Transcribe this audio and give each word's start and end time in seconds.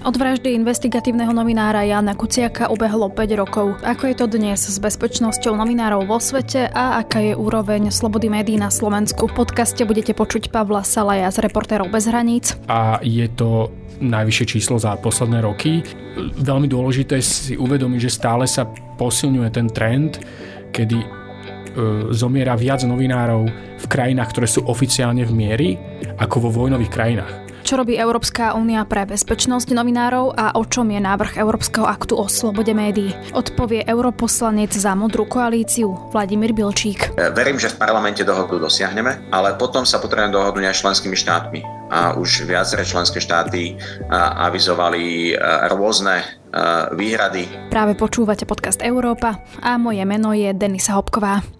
Od 0.00 0.16
vraždy 0.16 0.56
investigatívneho 0.56 1.28
novinára 1.28 1.84
Jana 1.84 2.16
Kuciaka 2.16 2.72
ubehlo 2.72 3.12
5 3.12 3.36
rokov. 3.36 3.76
Ako 3.84 4.08
je 4.08 4.16
to 4.16 4.32
dnes 4.32 4.56
s 4.56 4.80
bezpečnosťou 4.80 5.52
novinárov 5.52 6.08
vo 6.08 6.16
svete 6.16 6.72
a 6.72 7.04
aká 7.04 7.20
je 7.20 7.36
úroveň 7.36 7.92
slobody 7.92 8.32
médií 8.32 8.56
na 8.56 8.72
Slovensku? 8.72 9.28
V 9.28 9.44
podcaste 9.44 9.84
budete 9.84 10.16
počuť 10.16 10.48
Pavla 10.48 10.88
Salaja 10.88 11.28
z 11.28 11.44
Reportérov 11.44 11.92
bez 11.92 12.08
hraníc. 12.08 12.56
A 12.72 12.96
je 13.04 13.28
to 13.28 13.68
najvyššie 14.00 14.46
číslo 14.48 14.80
za 14.80 14.96
posledné 14.96 15.44
roky. 15.44 15.84
Veľmi 16.16 16.64
dôležité 16.64 17.20
si 17.20 17.60
uvedomiť, 17.60 18.00
že 18.00 18.16
stále 18.16 18.48
sa 18.48 18.64
posilňuje 18.96 19.48
ten 19.52 19.68
trend, 19.68 20.16
kedy 20.72 20.96
e, 20.96 21.06
zomiera 22.16 22.56
viac 22.56 22.88
novinárov 22.88 23.52
v 23.76 23.84
krajinách, 23.84 24.32
ktoré 24.32 24.48
sú 24.48 24.64
oficiálne 24.64 25.28
v 25.28 25.32
miery, 25.36 25.68
ako 26.16 26.48
vo 26.48 26.64
vojnových 26.64 26.88
krajinách. 26.88 27.49
Čo 27.60 27.76
robí 27.76 27.94
Európska 27.94 28.56
únia 28.56 28.82
pre 28.88 29.04
bezpečnosť 29.04 29.76
novinárov 29.76 30.32
a 30.32 30.56
o 30.56 30.64
čom 30.64 30.88
je 30.88 31.00
návrh 31.00 31.36
Európskeho 31.36 31.84
aktu 31.84 32.16
o 32.16 32.24
slobode 32.24 32.72
médií? 32.72 33.12
Odpovie 33.36 33.84
europoslanec 33.84 34.72
za 34.72 34.96
modrú 34.96 35.28
koalíciu 35.28 35.92
Vladimír 36.10 36.56
Bilčík. 36.56 37.14
E, 37.14 37.28
verím, 37.30 37.60
že 37.60 37.68
v 37.68 37.76
parlamente 37.76 38.24
dohodu 38.24 38.56
dosiahneme, 38.56 39.28
ale 39.28 39.60
potom 39.60 39.84
sa 39.84 40.00
potrebujeme 40.00 40.32
dohodnúť 40.32 40.72
aj 40.72 40.76
členskými 40.80 41.16
štátmi. 41.16 41.60
A 41.90 42.16
už 42.16 42.48
viaceré 42.48 42.86
členské 42.86 43.20
štáty 43.20 43.76
avizovali 44.10 45.34
e, 45.34 45.44
rôzne 45.68 46.22
e, 46.22 46.24
výhrady. 46.96 47.68
Práve 47.68 47.92
počúvate 47.92 48.48
podcast 48.48 48.80
Európa 48.80 49.36
a 49.60 49.76
moje 49.76 50.02
meno 50.08 50.32
je 50.32 50.48
Denisa 50.56 50.96
Hopková. 50.96 51.59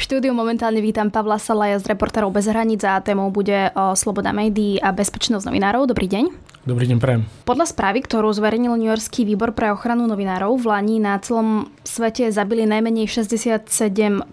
Štúdiu 0.00 0.32
momentálne 0.32 0.80
vítam 0.80 1.12
Pavla 1.12 1.36
Salaja 1.36 1.76
z 1.76 1.92
Reportérov 1.92 2.32
bez 2.32 2.48
hraníc 2.48 2.80
a 2.88 3.04
témou 3.04 3.28
bude 3.28 3.68
o 3.76 3.92
sloboda 3.92 4.32
médií 4.32 4.80
a 4.80 4.96
bezpečnosť 4.96 5.44
novinárov. 5.44 5.84
Dobrý 5.92 6.08
deň. 6.08 6.24
Dobrý 6.64 6.88
deň, 6.88 6.98
prajem. 7.00 7.22
Podľa 7.44 7.72
správy, 7.72 8.04
ktorú 8.04 8.32
zverejnil 8.32 8.80
New 8.80 8.88
Yorkský 8.88 9.28
výbor 9.28 9.56
pre 9.56 9.72
ochranu 9.72 10.04
novinárov, 10.08 10.60
v 10.60 10.64
Lani 10.68 10.96
na 11.00 11.20
celom 11.20 11.68
svete 11.84 12.28
zabili 12.32 12.64
najmenej 12.68 13.08
67 13.08 13.64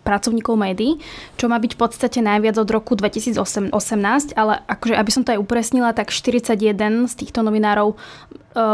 pracovníkov 0.04 0.56
médií, 0.60 1.04
čo 1.40 1.52
má 1.52 1.60
byť 1.60 1.72
v 1.76 1.80
podstate 1.80 2.20
najviac 2.20 2.56
od 2.60 2.68
roku 2.68 2.96
2018, 3.00 3.72
ale 4.36 4.60
akože, 4.72 4.96
aby 4.96 5.12
som 5.12 5.24
to 5.24 5.36
aj 5.36 5.40
upresnila, 5.40 5.96
tak 5.96 6.12
41 6.12 7.12
z 7.12 7.14
týchto 7.16 7.44
novinárov 7.44 7.96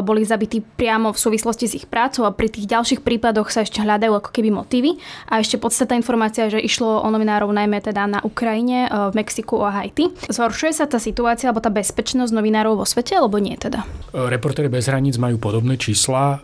boli 0.01 0.23
zabití 0.23 0.63
priamo 0.63 1.11
v 1.11 1.19
súvislosti 1.19 1.65
s 1.67 1.73
ich 1.75 1.87
prácou 1.89 2.23
a 2.23 2.31
pri 2.31 2.47
tých 2.47 2.71
ďalších 2.71 3.01
prípadoch 3.03 3.51
sa 3.51 3.67
ešte 3.67 3.83
hľadajú 3.83 4.15
ako 4.15 4.29
keby 4.31 4.49
motívy. 4.55 4.95
A 5.27 5.43
ešte 5.43 5.59
podstatná 5.59 5.99
informácia, 5.99 6.47
že 6.47 6.63
išlo 6.63 7.03
o 7.03 7.07
novinárov 7.11 7.51
najmä 7.51 7.83
teda 7.83 8.07
na 8.07 8.19
Ukrajine, 8.23 8.87
e, 8.87 9.11
v 9.11 9.13
Mexiku 9.19 9.59
a 9.61 9.83
Haiti. 9.83 10.15
Zhoršuje 10.31 10.71
sa 10.71 10.87
tá 10.87 10.97
situácia 10.97 11.51
alebo 11.51 11.59
tá 11.59 11.69
bezpečnosť 11.69 12.31
novinárov 12.31 12.79
vo 12.79 12.85
svete, 12.87 13.19
alebo 13.19 13.37
nie 13.37 13.59
teda? 13.59 13.83
Reportéry 14.15 14.71
bez 14.71 14.87
hraníc 14.87 15.19
majú 15.19 15.35
podobné 15.35 15.75
čísla 15.75 16.39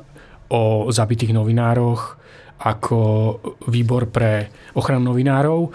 o 0.49 0.89
zabitých 0.89 1.31
novinároch 1.31 2.19
ako 2.59 2.99
výbor 3.71 4.11
pre 4.11 4.51
ochranu 4.75 5.15
novinárov. 5.15 5.71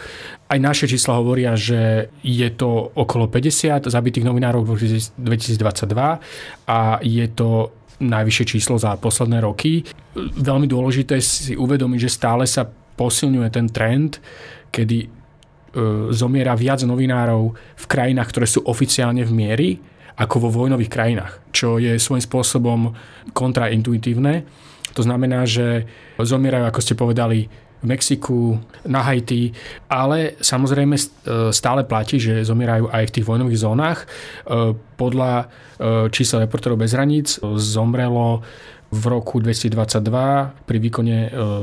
Aj 0.52 0.60
naše 0.60 0.84
čísla 0.84 1.16
hovoria, 1.16 1.56
že 1.56 2.12
je 2.20 2.48
to 2.52 2.92
okolo 2.92 3.32
50 3.32 3.88
zabitých 3.88 4.28
novinárov 4.28 4.68
v 4.68 5.00
2022 5.16 5.56
a 6.68 6.80
je 7.00 7.26
to 7.32 7.72
najvyššie 8.04 8.44
číslo 8.44 8.76
za 8.76 9.00
posledné 9.00 9.40
roky. 9.40 9.80
Veľmi 10.18 10.68
dôležité 10.68 11.24
si 11.24 11.56
uvedomiť, 11.56 11.98
že 12.04 12.10
stále 12.12 12.44
sa 12.44 12.68
posilňuje 12.68 13.48
ten 13.48 13.66
trend, 13.72 14.20
kedy 14.68 14.98
e, 15.02 15.08
zomiera 16.12 16.52
viac 16.52 16.84
novinárov 16.84 17.54
v 17.56 17.84
krajinách, 17.88 18.28
ktoré 18.28 18.46
sú 18.46 18.60
oficiálne 18.66 19.24
v 19.24 19.32
miery, 19.32 19.70
ako 20.14 20.46
vo 20.46 20.62
vojnových 20.62 20.92
krajinách, 20.92 21.32
čo 21.50 21.82
je 21.82 21.98
svojím 21.98 22.22
spôsobom 22.22 22.80
kontraintuitívne 23.34 24.46
to 24.94 25.02
znamená, 25.02 25.42
že 25.44 25.84
zomierajú, 26.16 26.64
ako 26.70 26.80
ste 26.80 26.94
povedali, 26.94 27.50
v 27.84 27.86
Mexiku, 27.92 28.56
na 28.88 29.04
Haiti, 29.04 29.52
ale 29.92 30.40
samozrejme 30.40 30.96
e, 30.96 31.02
stále 31.52 31.84
platí, 31.84 32.16
že 32.16 32.40
zomierajú 32.40 32.88
aj 32.88 33.04
v 33.12 33.14
tých 33.20 33.28
vojnových 33.28 33.60
zónach. 33.60 33.98
E, 34.00 34.06
podľa 34.96 35.32
e, 35.36 35.44
čísel 36.08 36.48
reportérov 36.48 36.80
bez 36.80 36.96
hraníc 36.96 37.36
zomrelo 37.60 38.40
v 38.94 39.04
roku 39.10 39.42
2022 39.42 40.00
pri 40.70 40.78
výkone 40.78 41.16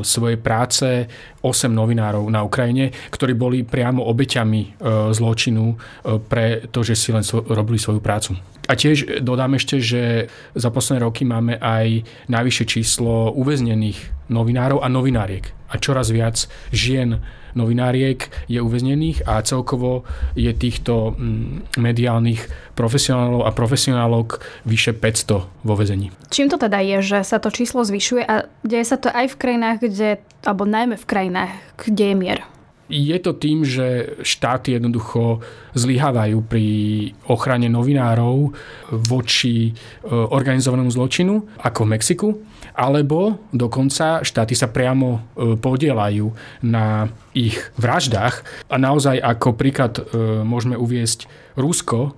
svojej 0.03 0.35
práce 0.35 1.07
8 1.39 1.71
novinárov 1.71 2.27
na 2.27 2.43
Ukrajine, 2.43 2.91
ktorí 3.07 3.39
boli 3.39 3.63
priamo 3.63 4.03
obeťami 4.03 4.83
zločinu 5.15 5.79
pre 6.27 6.67
to, 6.67 6.83
že 6.83 6.91
si 6.91 7.15
len 7.15 7.23
robili 7.47 7.79
svoju 7.79 8.03
prácu. 8.03 8.35
A 8.71 8.79
tiež 8.79 9.19
dodám 9.19 9.59
ešte, 9.59 9.83
že 9.83 10.31
za 10.55 10.71
posledné 10.71 11.03
roky 11.03 11.27
máme 11.27 11.59
aj 11.59 12.07
najvyššie 12.31 12.65
číslo 12.71 13.35
uväznených 13.35 14.31
novinárov 14.31 14.79
a 14.79 14.87
novináriek. 14.87 15.51
A 15.67 15.75
čoraz 15.75 16.07
viac 16.07 16.47
žien 16.71 17.19
novináriek 17.51 18.31
je 18.47 18.63
uväznených 18.63 19.27
a 19.27 19.43
celkovo 19.43 20.07
je 20.39 20.55
týchto 20.55 21.19
mm, 21.19 21.75
mediálnych 21.83 22.47
profesionálov 22.79 23.43
a 23.43 23.51
profesionálok 23.51 24.39
vyše 24.63 24.95
500 24.95 25.67
vo 25.67 25.73
vezení. 25.75 26.15
Čím 26.31 26.47
to 26.47 26.55
teda 26.55 26.79
je, 26.79 26.97
že 27.03 27.19
sa 27.27 27.43
to 27.43 27.51
číslo 27.51 27.83
zvyšuje 27.83 28.23
a 28.23 28.47
deje 28.63 28.85
sa 28.87 28.95
to 28.95 29.11
aj 29.11 29.35
v 29.35 29.39
krajinách, 29.39 29.77
kde, 29.83 30.23
alebo 30.47 30.63
najmä 30.63 30.95
v 30.95 31.09
krajinách, 31.11 31.51
kde 31.75 32.05
je 32.07 32.15
mier? 32.15 32.39
Je 32.91 33.15
to 33.23 33.31
tým, 33.31 33.63
že 33.63 34.19
štáty 34.19 34.75
jednoducho 34.75 35.39
zlyhávajú 35.79 36.43
pri 36.43 36.67
ochrane 37.31 37.71
novinárov 37.71 38.51
voči 38.91 39.71
e, 39.71 40.11
organizovanému 40.11 40.91
zločinu, 40.91 41.47
ako 41.63 41.87
v 41.87 41.91
Mexiku, 41.95 42.27
alebo 42.75 43.47
dokonca 43.55 44.27
štáty 44.27 44.59
sa 44.59 44.67
priamo 44.67 45.07
e, 45.15 45.19
podielajú 45.55 46.35
na 46.67 47.07
ich 47.31 47.55
vraždách. 47.79 48.67
A 48.67 48.75
naozaj 48.75 49.23
ako 49.23 49.55
príklad 49.55 49.95
e, 49.95 50.03
môžeme 50.43 50.75
uviesť 50.75 51.31
Rusko, 51.55 52.11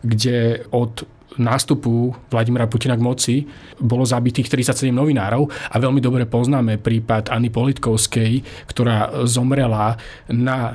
kde 0.00 0.64
od 0.72 1.04
nástupu 1.38 2.14
Vladimira 2.30 2.66
Putina 2.70 2.94
k 2.94 3.02
moci 3.02 3.34
bolo 3.78 4.06
zabitých 4.06 4.46
37 4.46 4.94
novinárov 4.94 5.50
a 5.50 5.76
veľmi 5.78 5.98
dobre 5.98 6.24
poznáme 6.28 6.78
prípad 6.78 7.30
Anny 7.30 7.50
Politkovskej, 7.50 8.44
ktorá 8.70 9.26
zomrela 9.26 9.98
na 10.30 10.58
e, 10.70 10.74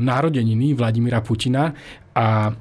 narodeniny 0.00 0.72
Vladimira 0.72 1.20
Putina 1.20 1.72
a 2.16 2.48
e, 2.48 2.52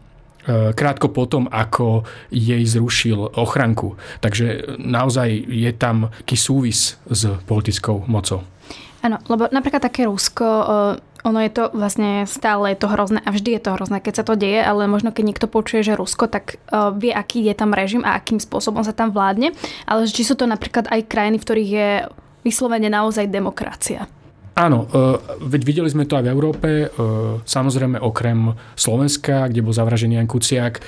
krátko 0.75 1.11
potom, 1.11 1.47
ako 1.47 2.03
jej 2.31 2.63
zrušil 2.63 3.39
ochranku. 3.39 3.95
Takže 4.19 4.77
naozaj 4.81 5.29
je 5.47 5.71
tam 5.75 6.11
taký 6.23 6.35
súvis 6.35 6.99
s 7.07 7.21
politickou 7.47 8.05
mocou. 8.11 8.43
Áno, 9.05 9.21
lebo 9.29 9.47
napríklad 9.53 9.79
také 9.79 10.09
Rusko, 10.09 10.45
ono 11.27 11.43
je 11.43 11.51
to 11.51 11.63
vlastne 11.75 12.23
stále 12.23 12.71
je 12.71 12.79
to 12.79 12.87
hrozné 12.87 13.19
a 13.27 13.35
vždy 13.35 13.59
je 13.59 13.61
to 13.67 13.75
hrozné, 13.75 13.99
keď 13.99 14.13
sa 14.15 14.23
to 14.23 14.39
deje, 14.39 14.63
ale 14.63 14.87
možno 14.87 15.11
keď 15.11 15.23
niekto 15.27 15.47
počuje, 15.51 15.83
že 15.83 15.99
Rusko, 15.99 16.31
tak 16.31 16.63
uh, 16.71 16.95
vie, 16.95 17.11
aký 17.11 17.43
je 17.43 17.51
tam 17.51 17.75
režim 17.75 18.07
a 18.07 18.15
akým 18.15 18.39
spôsobom 18.39 18.79
sa 18.87 18.95
tam 18.95 19.11
vládne, 19.11 19.51
ale 19.83 20.07
či 20.07 20.23
sú 20.23 20.39
to 20.39 20.47
napríklad 20.47 20.87
aj 20.87 21.11
krajiny, 21.11 21.35
v 21.35 21.43
ktorých 21.43 21.71
je 21.75 21.89
vyslovene 22.47 22.87
naozaj 22.87 23.27
demokracia. 23.27 24.07
Áno, 24.57 24.89
veď 25.37 25.61
videli 25.61 25.85
sme 25.85 26.09
to 26.09 26.17
aj 26.17 26.25
v 26.25 26.33
Európe, 26.33 26.69
samozrejme 27.45 28.01
okrem 28.01 28.57
Slovenska, 28.73 29.53
kde 29.53 29.61
bol 29.61 29.69
zavražený 29.69 30.17
Jan 30.17 30.25
Kuciak, 30.25 30.81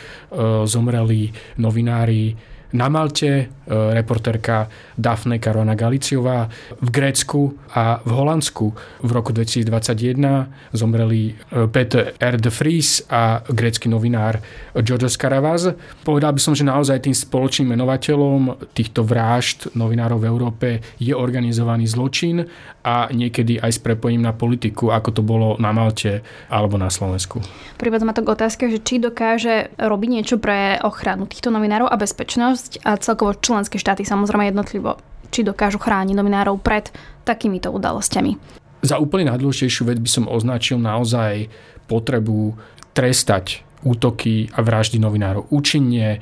zomreli 0.65 1.29
novinári 1.61 2.33
na 2.73 2.89
Malte, 2.89 3.29
e, 3.29 3.45
reportérka 3.93 4.69
Dafne 4.97 5.39
Caruana 5.39 5.73
Galiciová, 5.73 6.49
v 6.81 6.89
Grécku 6.91 7.57
a 7.73 8.01
v 8.05 8.11
Holandsku. 8.13 8.65
V 9.01 9.11
roku 9.11 9.33
2021 9.33 10.73
zomreli 10.73 11.33
e, 11.33 11.67
Peter 11.67 12.13
R. 12.19 12.35
de 12.37 12.51
Vries 12.53 13.01
a 13.09 13.41
grécky 13.49 13.89
novinár 13.89 14.41
Georgios 14.77 15.17
Karavaz. 15.17 15.73
Povedal 16.05 16.33
by 16.33 16.41
som, 16.41 16.53
že 16.53 16.67
naozaj 16.67 17.09
tým 17.09 17.15
spoločným 17.15 17.73
menovateľom 17.73 18.69
týchto 18.73 19.01
vražd 19.01 19.73
novinárov 19.73 20.21
v 20.21 20.29
Európe 20.29 20.67
je 21.01 21.13
organizovaný 21.13 21.89
zločin 21.89 22.45
a 22.85 23.09
niekedy 23.11 23.59
aj 23.59 23.75
s 23.75 23.79
prepojením 23.81 24.23
na 24.23 24.33
politiku, 24.33 24.93
ako 24.93 25.09
to 25.11 25.21
bolo 25.25 25.59
na 25.59 25.73
Malte 25.75 26.21
alebo 26.47 26.79
na 26.79 26.87
Slovensku. 26.87 27.41
Privádza 27.75 28.05
ma 28.07 28.15
to 28.15 28.23
k 28.23 28.33
otázke, 28.33 28.63
že 28.71 28.79
či 28.79 29.01
dokáže 29.01 29.73
robiť 29.75 30.09
niečo 30.09 30.35
pre 30.39 30.79
ochranu 30.83 31.27
týchto 31.27 31.51
novinárov 31.51 31.91
a 31.91 31.95
bezpečnosť 31.99 32.58
spoločnosť 32.59 32.83
a 32.83 32.99
celkovo 32.99 33.31
členské 33.39 33.79
štáty 33.79 34.03
samozrejme 34.03 34.51
jednotlivo, 34.51 34.99
či 35.31 35.47
dokážu 35.47 35.79
chrániť 35.79 36.15
novinárov 36.15 36.59
pred 36.59 36.91
takýmito 37.23 37.71
udalosťami. 37.71 38.35
Za 38.83 38.99
úplne 38.99 39.31
najdôležitejšiu 39.31 39.83
vec 39.87 39.99
by 39.99 40.09
som 40.09 40.25
označil 40.27 40.79
naozaj 40.79 41.51
potrebu 41.87 42.55
trestať 42.95 43.63
útoky 43.83 44.51
a 44.55 44.59
vraždy 44.59 44.99
novinárov 44.99 45.47
účinne, 45.51 46.19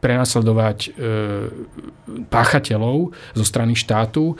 prenasledovať 0.00 0.78
e, 0.80 0.90
páchateľov 2.32 3.12
zo 3.36 3.44
strany 3.44 3.76
štátu 3.76 4.32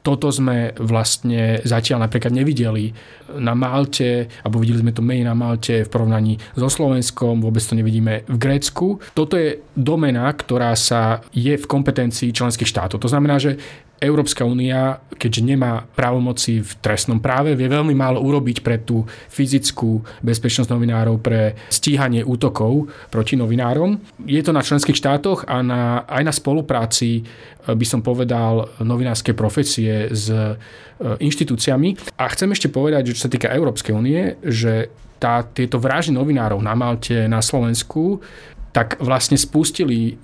toto 0.00 0.32
sme 0.32 0.72
vlastne 0.80 1.60
zatiaľ 1.62 2.08
napríklad 2.08 2.32
nevideli 2.32 2.92
na 3.36 3.52
Malte, 3.52 4.26
alebo 4.42 4.58
videli 4.58 4.80
sme 4.80 4.96
to 4.96 5.04
menej 5.04 5.28
na 5.28 5.36
Malte 5.36 5.84
v 5.84 5.92
porovnaní 5.92 6.40
so 6.56 6.72
Slovenskom, 6.72 7.44
vôbec 7.44 7.60
to 7.60 7.76
nevidíme 7.76 8.24
v 8.24 8.36
Grécku. 8.40 8.98
Toto 9.12 9.36
je 9.36 9.60
domena, 9.76 10.32
ktorá 10.32 10.72
sa 10.74 11.20
je 11.30 11.54
v 11.54 11.68
kompetencii 11.68 12.32
členských 12.32 12.68
štátov. 12.68 12.98
To 13.02 13.12
znamená, 13.12 13.36
že 13.36 13.60
Európska 14.00 14.48
únia, 14.48 14.96
keďže 15.20 15.44
nemá 15.44 15.84
právomoci 15.92 16.64
v 16.64 16.72
trestnom 16.80 17.20
práve, 17.20 17.52
vie 17.52 17.68
veľmi 17.68 17.92
málo 17.92 18.24
urobiť 18.24 18.64
pre 18.64 18.80
tú 18.80 19.04
fyzickú 19.28 20.00
bezpečnosť 20.24 20.72
novinárov, 20.72 21.20
pre 21.20 21.52
stíhanie 21.68 22.24
útokov 22.24 22.88
proti 23.12 23.36
novinárom. 23.36 24.00
Je 24.24 24.40
to 24.40 24.56
na 24.56 24.64
členských 24.64 24.96
štátoch 24.96 25.44
a 25.44 25.60
na, 25.60 26.08
aj 26.08 26.22
na 26.24 26.32
spolupráci, 26.32 27.20
eh, 27.20 27.76
by 27.76 27.84
som 27.84 28.00
povedal, 28.00 28.72
novinárskej 28.80 29.36
profesie 29.36 30.08
s 30.08 30.32
eh, 30.32 30.56
inštitúciami. 31.00 32.16
A 32.16 32.32
chcem 32.32 32.48
ešte 32.56 32.72
povedať, 32.72 33.12
že 33.12 33.16
čo 33.20 33.24
sa 33.28 33.32
týka 33.32 33.52
Európskej 33.52 33.92
únie, 33.92 34.40
že 34.40 34.88
tá, 35.20 35.44
tieto 35.44 35.76
vraždy 35.76 36.16
novinárov 36.16 36.56
na 36.64 36.72
Malte, 36.72 37.28
na 37.28 37.44
Slovensku, 37.44 38.24
tak 38.72 38.96
vlastne 38.96 39.36
spustili 39.36 40.16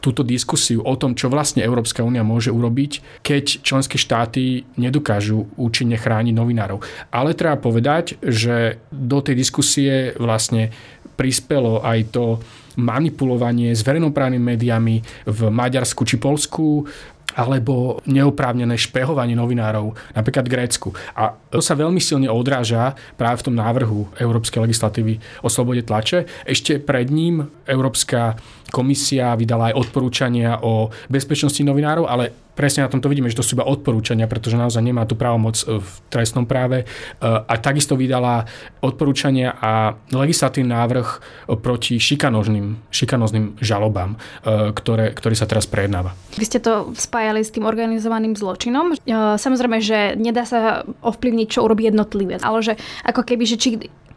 túto 0.00 0.24
diskusiu 0.24 0.80
o 0.82 0.96
tom, 0.96 1.12
čo 1.14 1.28
vlastne 1.28 1.62
Európska 1.62 2.00
únia 2.00 2.24
môže 2.24 2.48
urobiť, 2.48 3.22
keď 3.22 3.44
členské 3.60 4.00
štáty 4.00 4.64
nedokážu 4.80 5.46
účinne 5.60 6.00
chrániť 6.00 6.34
novinárov. 6.34 6.80
Ale 7.12 7.36
treba 7.36 7.60
povedať, 7.60 8.16
že 8.24 8.80
do 8.88 9.20
tej 9.20 9.36
diskusie 9.36 10.16
vlastne 10.16 10.72
prispelo 11.20 11.84
aj 11.84 12.16
to 12.16 12.40
manipulovanie 12.80 13.76
s 13.76 13.84
verejnoprávnymi 13.84 14.44
médiami 14.56 14.96
v 15.28 15.40
Maďarsku 15.52 16.08
či 16.08 16.16
Polsku, 16.16 16.88
alebo 17.36 18.02
neoprávnené 18.10 18.74
špehovanie 18.74 19.38
novinárov, 19.38 19.94
napríklad 20.18 20.50
Grécku. 20.50 20.90
A 21.14 21.38
to 21.50 21.62
sa 21.62 21.78
veľmi 21.78 22.02
silne 22.02 22.26
odráža 22.26 22.98
práve 23.14 23.42
v 23.42 23.46
tom 23.50 23.54
návrhu 23.54 24.10
Európskej 24.18 24.66
legislatívy 24.66 25.22
o 25.44 25.48
slobode 25.52 25.86
tlače. 25.86 26.26
Ešte 26.42 26.82
pred 26.82 27.06
ním 27.12 27.46
Európska 27.70 28.34
komisia 28.70 29.34
vydala 29.34 29.74
aj 29.74 29.78
odporúčania 29.78 30.62
o 30.62 30.88
bezpečnosti 31.10 31.60
novinárov, 31.60 32.06
ale 32.06 32.50
presne 32.60 32.84
na 32.84 32.92
tomto 32.92 33.08
vidíme, 33.08 33.32
že 33.32 33.40
to 33.40 33.46
sú 33.46 33.56
iba 33.56 33.64
odporúčania, 33.64 34.28
pretože 34.28 34.60
naozaj 34.60 34.84
nemá 34.84 35.08
tu 35.08 35.16
právomoc 35.16 35.56
e, 35.64 35.80
v 35.80 35.90
trestnom 36.12 36.44
práve. 36.44 36.84
E, 36.84 36.86
a 37.24 37.54
takisto 37.56 37.96
vydala 37.96 38.44
odporúčania 38.84 39.56
a 39.56 39.96
legislatívny 40.12 40.68
návrh 40.68 41.08
proti 41.64 41.96
šikanozným, 41.96 42.92
šikanozným 42.92 43.56
žalobám, 43.64 44.12
e, 44.12 44.76
ktoré, 44.76 45.16
ktorý 45.16 45.32
sa 45.32 45.48
teraz 45.48 45.64
prejednáva. 45.64 46.12
Vy 46.36 46.44
ste 46.44 46.60
to 46.60 46.92
spájali 46.92 47.40
s 47.40 47.48
tým 47.48 47.64
organizovaným 47.64 48.36
zločinom. 48.36 48.92
Samozrejme, 49.40 49.80
že 49.80 50.18
nedá 50.20 50.44
sa 50.44 50.84
ovplyvniť, 51.00 51.48
čo 51.48 51.64
urobí 51.64 51.88
jednotlivé, 51.88 52.36
ale 52.44 52.60
že 52.60 52.74
ako 53.08 53.24
keby, 53.24 53.44
že 53.48 53.56
či 53.56 53.68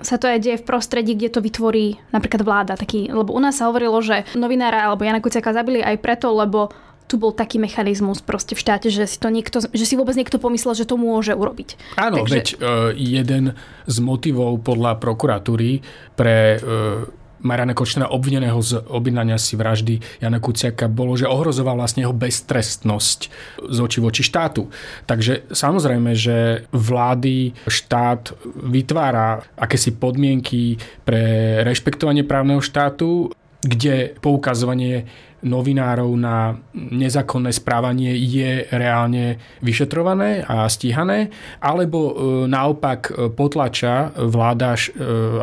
sa 0.03 0.19
to 0.19 0.29
aj 0.29 0.39
deje 0.44 0.57
v 0.61 0.67
prostredí, 0.67 1.15
kde 1.15 1.33
to 1.33 1.39
vytvorí 1.39 1.97
napríklad 2.11 2.44
vláda. 2.44 2.73
Taký, 2.75 3.09
lebo 3.09 3.33
u 3.33 3.39
nás 3.41 3.57
sa 3.57 3.71
hovorilo, 3.71 4.00
že 4.03 4.27
novinára 4.38 4.85
alebo 4.85 5.07
Jana 5.07 5.23
Kuciaka 5.23 5.55
zabili 5.55 5.81
aj 5.81 5.97
preto, 6.03 6.29
lebo 6.29 6.69
tu 7.07 7.19
bol 7.19 7.35
taký 7.35 7.59
mechanizmus 7.59 8.23
proste 8.23 8.55
v 8.55 8.63
štáte, 8.63 8.88
že 8.88 9.05
si, 9.05 9.19
to 9.19 9.27
niekto, 9.27 9.59
že 9.59 9.85
si 9.85 10.00
vôbec 10.00 10.15
niekto 10.15 10.39
pomyslel, 10.39 10.73
že 10.73 10.88
to 10.88 10.95
môže 10.95 11.35
urobiť. 11.35 12.00
Áno, 12.00 12.23
Takže... 12.23 12.31
veď 12.31 12.45
uh, 12.57 12.89
jeden 12.95 13.53
z 13.85 13.97
motivov 14.00 14.63
podľa 14.63 14.97
prokuratúry 14.97 15.83
pre 16.15 16.57
uh, 16.57 17.06
Mariana 17.44 17.75
Kočnera 17.75 18.10
obvineného 18.10 18.60
z 18.63 18.80
objednania 18.88 19.36
si 19.38 19.60
vraždy 19.60 20.00
Jana 20.24 20.40
Kuciaka 20.40 20.88
bolo, 20.88 21.19
že 21.19 21.28
ohrozoval 21.28 21.75
vlastne 21.75 22.07
jeho 22.07 22.16
beztrestnosť 22.16 23.19
z 23.68 23.78
oči 23.78 24.00
voči 24.00 24.24
štátu. 24.24 24.72
Takže 25.06 25.51
samozrejme, 25.51 26.16
že 26.16 26.66
vlády, 26.72 27.51
štát 27.68 28.34
vytvára 28.63 29.44
akési 29.60 29.94
podmienky 29.94 30.80
pre 31.04 31.62
rešpektovanie 31.68 32.24
právneho 32.24 32.63
štátu, 32.63 33.31
kde 33.63 34.16
poukazovanie 34.19 35.07
novinárov 35.44 36.10
na 36.16 36.56
nezákonné 36.74 37.51
správanie 37.51 38.16
je 38.16 38.66
reálne 38.72 39.38
vyšetrované 39.60 40.42
a 40.48 40.66
stíhané, 40.72 41.30
alebo 41.60 42.00
e, 42.00 42.13
naopak 42.48 43.12
e, 43.12 43.30
potlača 43.30 44.16
vláda 44.16 44.74
e, 44.74 44.81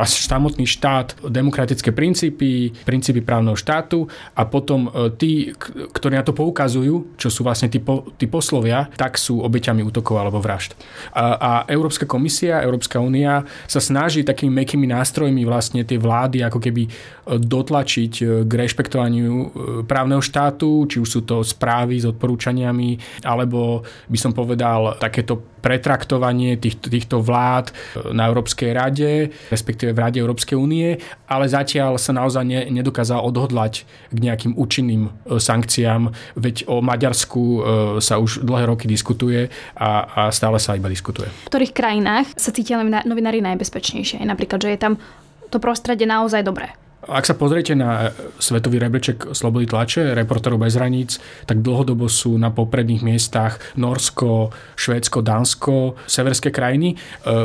a 0.00 0.04
samotný 0.08 0.64
štát 0.64 1.20
demokratické 1.28 1.92
princípy, 1.92 2.72
princípy 2.84 3.20
právneho 3.20 3.54
štátu 3.54 4.08
a 4.34 4.48
potom 4.48 4.88
tí, 5.20 5.52
ktorí 5.92 6.16
na 6.16 6.24
to 6.24 6.32
poukazujú, 6.32 7.14
čo 7.20 7.28
sú 7.28 7.44
vlastne 7.44 7.68
tí, 7.68 7.78
po, 7.78 8.08
tí 8.16 8.24
poslovia, 8.26 8.88
tak 8.96 9.20
sú 9.20 9.44
obeťami 9.44 9.84
útokov 9.84 10.16
alebo 10.16 10.40
vražd. 10.40 10.74
A, 11.12 11.36
a 11.36 11.50
Európska 11.68 12.08
komisia, 12.08 12.64
Európska 12.64 12.98
únia 12.98 13.44
sa 13.68 13.78
snaží 13.78 14.24
takými 14.24 14.64
mekými 14.64 14.88
nástrojmi 14.88 15.44
vlastne 15.44 15.84
tie 15.84 16.00
vlády 16.00 16.42
ako 16.42 16.58
keby 16.58 16.88
dotlačiť 17.30 18.12
k 18.48 18.50
rešpektovaniu 18.50 19.52
právneho 19.90 20.22
štátu, 20.22 20.86
či 20.86 21.02
už 21.02 21.08
sú 21.10 21.20
to 21.26 21.42
správy 21.42 21.98
s 21.98 22.06
odporúčaniami, 22.06 23.22
alebo 23.26 23.82
by 24.06 24.18
som 24.18 24.30
povedal 24.30 24.94
takéto 25.02 25.58
pretraktovanie 25.60 26.56
týchto, 26.56 26.86
týchto 26.88 27.16
vlád 27.18 27.74
na 28.14 28.30
Európskej 28.30 28.70
rade, 28.70 29.34
respektíve 29.50 29.92
v 29.92 29.98
Rade 29.98 30.18
Európskej 30.22 30.56
únie, 30.56 30.96
ale 31.28 31.50
zatiaľ 31.50 31.98
sa 31.98 32.16
naozaj 32.16 32.44
ne, 32.46 32.60
nedokázal 32.70 33.20
odhodlať 33.20 33.84
k 34.14 34.18
nejakým 34.18 34.56
účinným 34.56 35.10
e, 35.10 35.36
sankciám, 35.36 36.14
veď 36.38 36.70
o 36.70 36.80
Maďarsku 36.80 37.42
e, 37.42 37.60
sa 38.00 38.16
už 38.16 38.46
dlhé 38.46 38.64
roky 38.72 38.88
diskutuje 38.88 39.52
a, 39.76 39.90
a 40.08 40.20
stále 40.32 40.56
sa 40.56 40.78
iba 40.78 40.88
diskutuje. 40.88 41.28
V 41.44 41.52
ktorých 41.52 41.76
krajinách 41.76 42.32
sa 42.40 42.54
cítia 42.54 42.80
novinári 43.04 43.44
najbezpečnejšie? 43.44 44.24
Napríklad, 44.24 44.64
že 44.64 44.72
je 44.72 44.80
tam 44.80 44.94
to 45.52 45.58
prostredie 45.60 46.08
naozaj 46.08 46.40
dobré. 46.46 46.72
Ak 47.08 47.24
sa 47.24 47.32
pozriete 47.32 47.72
na 47.72 48.12
svetový 48.36 48.76
rebeček 48.76 49.32
slobody 49.32 49.64
tlače, 49.64 50.12
reporterov 50.12 50.60
bez 50.60 50.76
hraníc, 50.76 51.16
tak 51.48 51.64
dlhodobo 51.64 52.12
sú 52.12 52.36
na 52.36 52.52
popredných 52.52 53.00
miestach 53.00 53.56
Norsko, 53.80 54.52
Švédsko, 54.76 55.24
Dánsko, 55.24 55.96
severské 56.04 56.52
krajiny. 56.52 56.92
E, 56.92 56.96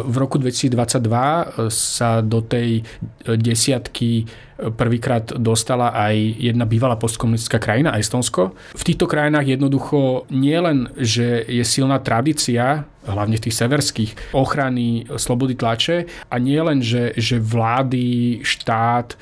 v 0.04 0.16
roku 0.20 0.36
2022 0.44 1.72
sa 1.72 2.20
do 2.20 2.44
tej 2.44 2.84
desiatky 3.24 4.28
prvýkrát 4.56 5.36
dostala 5.36 5.92
aj 5.92 6.16
jedna 6.40 6.64
bývalá 6.64 6.96
postkomunistická 6.96 7.60
krajina, 7.60 7.96
Estonsko. 8.00 8.56
V 8.76 8.84
týchto 8.88 9.08
krajinách 9.08 9.56
jednoducho 9.56 10.28
nie 10.32 10.56
len, 10.56 10.88
že 10.96 11.44
je 11.48 11.64
silná 11.68 12.00
tradícia 12.00 12.88
hlavne 13.06 13.38
v 13.38 13.44
tých 13.50 13.60
severských, 13.60 14.12
ochrany 14.34 15.06
slobody 15.20 15.54
tlače 15.54 16.10
a 16.32 16.36
nie 16.42 16.58
len, 16.58 16.82
že, 16.82 17.14
že 17.20 17.38
vlády, 17.38 18.42
štát 18.42 19.14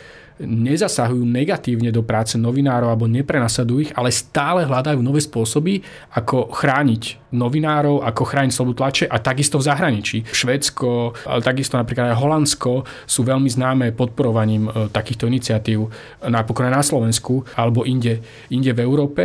nezasahujú 0.42 1.22
negatívne 1.22 1.94
do 1.94 2.02
práce 2.02 2.40
novinárov 2.40 2.90
alebo 2.90 3.06
neprenasadujú 3.06 3.80
ich, 3.90 3.92
ale 3.94 4.10
stále 4.10 4.66
hľadajú 4.66 5.00
nové 5.02 5.22
spôsoby, 5.22 5.86
ako 6.18 6.50
chrániť 6.50 7.34
novinárov, 7.34 8.06
ako 8.06 8.24
chrániť 8.30 8.54
slobodu 8.54 8.78
tlače 8.86 9.06
a 9.10 9.18
takisto 9.18 9.58
v 9.58 9.66
zahraničí. 9.66 10.18
Švedsko, 10.30 11.18
ale 11.25 11.42
takisto 11.42 11.75
napríklad 11.82 12.13
aj 12.13 12.22
Holandsko 12.22 12.86
sú 13.10 13.25
veľmi 13.25 13.50
známe 13.50 13.86
podporovaním 13.98 14.70
e, 14.70 14.72
takýchto 14.94 15.25
iniciatív 15.25 15.90
napokon 16.30 16.70
aj 16.70 16.74
na 16.78 16.84
Slovensku 16.86 17.42
alebo 17.58 17.90
inde, 17.90 18.22
inde 18.54 18.70
v 18.70 18.80
Európe. 18.86 19.24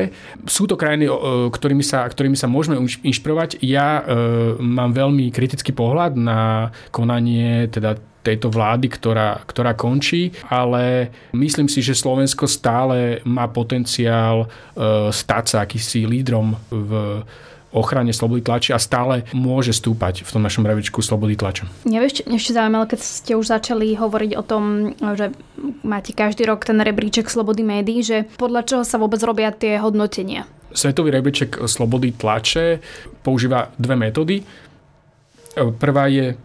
Sú 0.49 0.65
to 0.65 0.81
krajiny, 0.81 1.05
e, 1.05 1.13
ktorými 1.53 1.85
sa, 1.85 2.09
ktorými 2.09 2.35
sa 2.35 2.49
môžeme 2.49 2.81
inšpirovať. 2.81 3.61
Ja 3.61 4.01
e, 4.01 4.03
mám 4.57 4.97
veľmi 4.97 5.29
kritický 5.29 5.77
pohľad 5.77 6.17
na 6.17 6.73
konanie 6.89 7.69
teda 7.69 8.01
tejto 8.23 8.53
vlády, 8.53 8.87
ktorá, 8.91 9.41
ktorá 9.47 9.73
končí, 9.79 10.35
ale 10.51 11.09
myslím 11.33 11.71
si, 11.71 11.81
že 11.81 11.97
Slovensko 11.97 12.45
stále 12.51 13.23
má 13.25 13.47
potenciál 13.49 14.45
e, 14.45 14.47
stať 15.15 15.45
sa 15.47 15.57
akýsi 15.65 16.05
lídrom 16.05 16.59
v 16.69 17.23
ochrane 17.73 18.13
slobody 18.17 18.41
tlače 18.41 18.73
a 18.73 18.81
stále 18.81 19.29
môže 19.37 19.77
stúpať 19.77 20.25
v 20.25 20.31
tom 20.33 20.41
našom 20.41 20.65
rebríčku 20.65 21.05
slobody 21.05 21.37
tlače. 21.37 21.69
Mňa 21.85 21.99
ešte, 22.09 22.23
ešte 22.25 22.57
zaujímavé, 22.57 22.85
keď 22.97 23.01
ste 23.05 23.33
už 23.37 23.47
začali 23.49 23.93
hovoriť 23.93 24.33
o 24.41 24.43
tom, 24.43 24.63
že 24.97 25.37
máte 25.85 26.17
každý 26.17 26.49
rok 26.49 26.65
ten 26.65 26.81
rebríček 26.81 27.29
slobody 27.29 27.61
médií, 27.61 28.01
že 28.01 28.25
podľa 28.41 28.63
čoho 28.65 28.83
sa 28.89 28.97
vôbec 28.97 29.21
robia 29.21 29.53
tie 29.53 29.77
hodnotenia? 29.77 30.49
Svetový 30.73 31.13
rebríček 31.13 31.65
slobody 31.69 32.13
tlače 32.17 32.81
používa 33.21 33.73
dve 33.77 33.97
metódy. 33.97 34.37
Prvá 35.81 36.09
je 36.09 36.37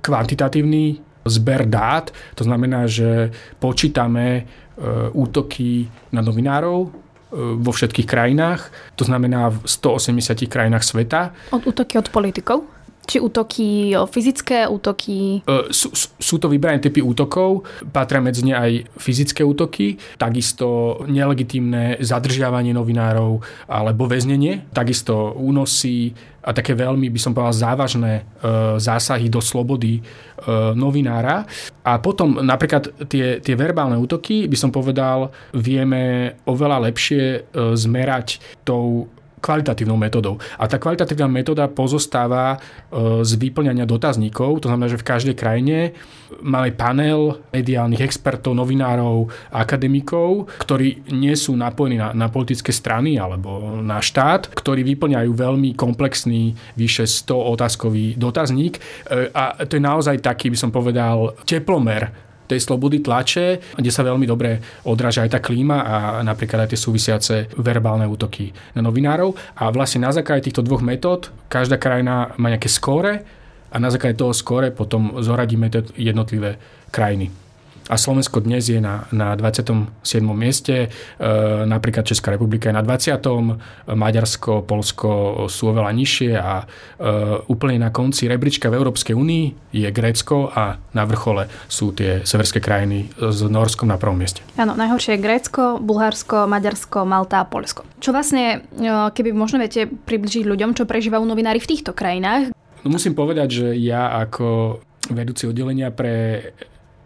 kvantitatívny 0.00 0.96
zber 1.24 1.68
dát, 1.68 2.10
to 2.34 2.44
znamená, 2.44 2.88
že 2.88 3.30
počítame 3.60 4.26
e, 4.36 4.42
útoky 5.12 5.88
na 6.12 6.24
novinárov 6.24 6.90
vo 7.38 7.70
všetkých 7.70 8.10
krajinách, 8.10 8.74
to 8.98 9.06
znamená 9.06 9.54
v 9.54 9.62
180 9.62 10.50
krajinách 10.50 10.82
sveta. 10.82 11.30
Od 11.54 11.62
útoky 11.62 11.94
od 11.94 12.10
politikov? 12.10 12.66
Či 13.10 13.18
útoky 13.18 13.90
fyzické, 14.06 14.70
útoky... 14.70 15.42
E, 15.42 15.74
sú, 15.74 15.90
sú 15.98 16.38
to 16.38 16.46
vybrané 16.46 16.78
typy 16.78 17.02
útokov, 17.02 17.66
patria 17.90 18.22
medzi 18.22 18.46
ne 18.46 18.54
aj 18.54 18.86
fyzické 18.94 19.42
útoky, 19.42 19.98
takisto 20.14 21.02
nelegitímne 21.10 21.98
zadržiavanie 21.98 22.70
novinárov 22.70 23.42
alebo 23.66 24.06
väznenie, 24.06 24.70
takisto 24.70 25.34
únosy 25.34 26.14
a 26.46 26.54
také 26.54 26.78
veľmi, 26.78 27.10
by 27.10 27.18
som 27.18 27.34
povedal, 27.34 27.74
závažné 27.74 28.12
e, 28.14 28.22
zásahy 28.78 29.26
do 29.26 29.42
slobody 29.42 29.98
e, 29.98 30.02
novinára. 30.78 31.50
A 31.82 31.98
potom 31.98 32.38
napríklad 32.38 33.10
tie, 33.10 33.42
tie 33.42 33.58
verbálne 33.58 33.98
útoky, 33.98 34.46
by 34.46 34.54
som 34.54 34.70
povedal, 34.70 35.34
vieme 35.50 36.38
oveľa 36.46 36.86
lepšie 36.86 37.50
zmerať 37.74 38.38
tou 38.62 39.10
kvalitatívnou 39.40 39.96
metodou. 39.96 40.36
A 40.60 40.68
tá 40.68 40.76
kvalitatívna 40.76 41.26
metóda 41.26 41.66
pozostáva 41.66 42.56
e, 42.56 43.24
z 43.24 43.32
vyplňania 43.40 43.88
dotazníkov, 43.88 44.62
to 44.62 44.68
znamená, 44.68 44.92
že 44.92 45.00
v 45.00 45.08
každej 45.08 45.34
krajine 45.34 45.96
máme 46.44 46.70
panel 46.76 47.42
mediálnych 47.50 48.04
expertov, 48.04 48.54
novinárov, 48.54 49.26
akademikov, 49.50 50.46
ktorí 50.62 51.10
nie 51.10 51.34
sú 51.34 51.56
napojení 51.58 51.98
na, 51.98 52.14
na 52.14 52.28
politické 52.30 52.70
strany 52.70 53.18
alebo 53.18 53.80
na 53.82 53.98
štát, 53.98 54.52
ktorí 54.54 54.86
vyplňajú 54.94 55.30
veľmi 55.32 55.74
komplexný, 55.74 56.54
vyše 56.78 57.08
100 57.08 57.34
otázkový 57.58 58.14
dotazník. 58.14 58.78
E, 58.78 59.32
a 59.34 59.58
to 59.66 59.80
je 59.80 59.82
naozaj 59.82 60.22
taký, 60.22 60.52
by 60.52 60.58
som 60.60 60.70
povedal, 60.70 61.34
teplomer 61.48 62.29
tej 62.50 62.60
slobody 62.60 62.98
tlače, 63.00 63.78
kde 63.78 63.90
sa 63.90 64.02
veľmi 64.02 64.26
dobre 64.26 64.58
odráža 64.84 65.22
aj 65.22 65.38
tá 65.38 65.40
klíma 65.40 65.78
a 65.80 65.94
napríklad 66.26 66.66
aj 66.66 66.70
tie 66.74 66.80
súvisiace 66.80 67.34
verbálne 67.56 68.04
útoky 68.10 68.50
na 68.74 68.82
novinárov. 68.82 69.32
A 69.62 69.70
vlastne 69.70 70.02
na 70.02 70.10
základe 70.10 70.50
týchto 70.50 70.66
dvoch 70.66 70.82
metód 70.82 71.30
každá 71.46 71.78
krajina 71.78 72.34
má 72.36 72.50
nejaké 72.50 72.68
skóre 72.68 73.22
a 73.70 73.76
na 73.78 73.88
základe 73.88 74.18
toho 74.18 74.34
skóre 74.34 74.74
potom 74.74 75.22
zoradíme 75.22 75.70
jednotlivé 75.94 76.58
krajiny 76.90 77.39
a 77.90 77.98
Slovensko 77.98 78.38
dnes 78.38 78.70
je 78.70 78.78
na, 78.78 79.10
na 79.10 79.34
27. 79.34 79.98
mieste, 80.30 80.86
e, 80.86 80.88
napríklad 81.66 82.06
Česká 82.06 82.30
republika 82.30 82.70
je 82.70 82.78
na 82.78 82.86
20. 82.86 83.90
Maďarsko, 83.90 84.62
Polsko 84.62 85.10
sú 85.50 85.74
oveľa 85.74 85.90
nižšie 85.90 86.32
a 86.38 86.62
e, 86.62 86.64
úplne 87.50 87.82
na 87.82 87.90
konci 87.90 88.30
rebríčka 88.30 88.70
v 88.70 88.78
Európskej 88.78 89.18
únii 89.18 89.74
je 89.74 89.88
Grécko 89.90 90.54
a 90.54 90.78
na 90.94 91.02
vrchole 91.02 91.50
sú 91.66 91.90
tie 91.90 92.22
severské 92.22 92.62
krajiny 92.62 93.10
s 93.18 93.42
Norskom 93.42 93.90
na 93.90 93.98
prvom 93.98 94.22
mieste. 94.22 94.46
Áno, 94.54 94.78
najhoršie 94.78 95.18
je 95.18 95.24
Grécko, 95.26 95.82
Bulharsko, 95.82 96.46
Maďarsko, 96.46 97.02
Malta 97.02 97.42
a 97.42 97.48
Polsko. 97.50 97.82
Čo 97.98 98.14
vlastne, 98.14 98.70
e, 98.78 98.88
keby 99.10 99.34
možno 99.34 99.58
viete 99.58 99.90
približiť 99.90 100.46
ľuďom, 100.46 100.78
čo 100.78 100.86
prežívajú 100.86 101.26
novinári 101.26 101.58
v 101.58 101.70
týchto 101.74 101.90
krajinách? 101.90 102.54
No 102.86 102.94
musím 102.94 103.18
povedať, 103.18 103.48
že 103.50 103.66
ja 103.82 104.14
ako 104.22 104.78
vedúci 105.10 105.50
oddelenia 105.50 105.90
pre 105.90 106.54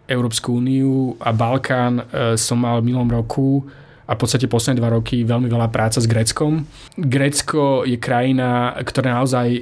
Európsku 0.07 0.57
úniu 0.57 1.17
a 1.19 1.33
Balkán 1.33 2.01
e, 2.01 2.03
som 2.37 2.61
mal 2.61 2.81
v 2.81 2.93
minulom 2.93 3.09
roku 3.09 3.65
a 4.05 4.13
v 4.13 4.19
podstate 4.21 4.45
posledné 4.45 4.77
dva 4.77 4.93
roky 4.93 5.25
veľmi 5.25 5.49
veľa 5.49 5.73
práca 5.73 5.97
s 5.97 6.05
Gréckom. 6.05 6.65
Grécko 6.93 7.83
je 7.89 7.97
krajina, 7.97 8.77
ktorá 8.77 9.21
naozaj 9.21 9.47
e, 9.49 9.61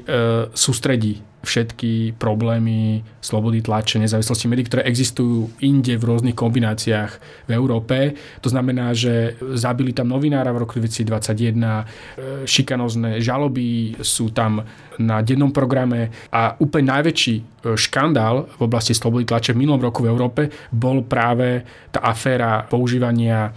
sústredí 0.51 1.23
všetky 1.43 2.15
problémy 2.15 3.03
slobody 3.19 3.59
tlače, 3.59 3.99
nezávislosti 3.99 4.47
médií, 4.47 4.63
ktoré 4.63 4.87
existujú 4.87 5.51
inde 5.59 5.99
v 5.99 6.07
rôznych 6.07 6.39
kombináciách 6.39 7.11
v 7.47 7.51
Európe. 7.51 8.15
To 8.39 8.47
znamená, 8.47 8.95
že 8.95 9.35
zabili 9.59 9.91
tam 9.91 10.15
novinára 10.15 10.55
v 10.55 10.63
roku 10.63 10.79
2021, 10.79 11.59
e, 11.59 12.47
šikanozné 12.47 13.19
žaloby 13.19 13.99
sú 13.99 14.31
tam 14.31 14.63
na 14.95 15.19
dennom 15.19 15.51
programe 15.51 16.15
a 16.31 16.55
úplne 16.63 16.95
najväčší 16.95 17.35
e, 17.35 17.43
škandál 17.75 18.47
v 18.47 18.61
oblasti 18.63 18.95
slobody 18.95 19.27
tlače 19.27 19.51
v 19.51 19.67
minulom 19.67 19.83
roku 19.83 19.99
v 20.07 20.15
Európe 20.15 20.47
bol 20.71 21.03
práve 21.03 21.67
tá 21.91 22.07
aféra 22.07 22.63
používania 22.63 23.51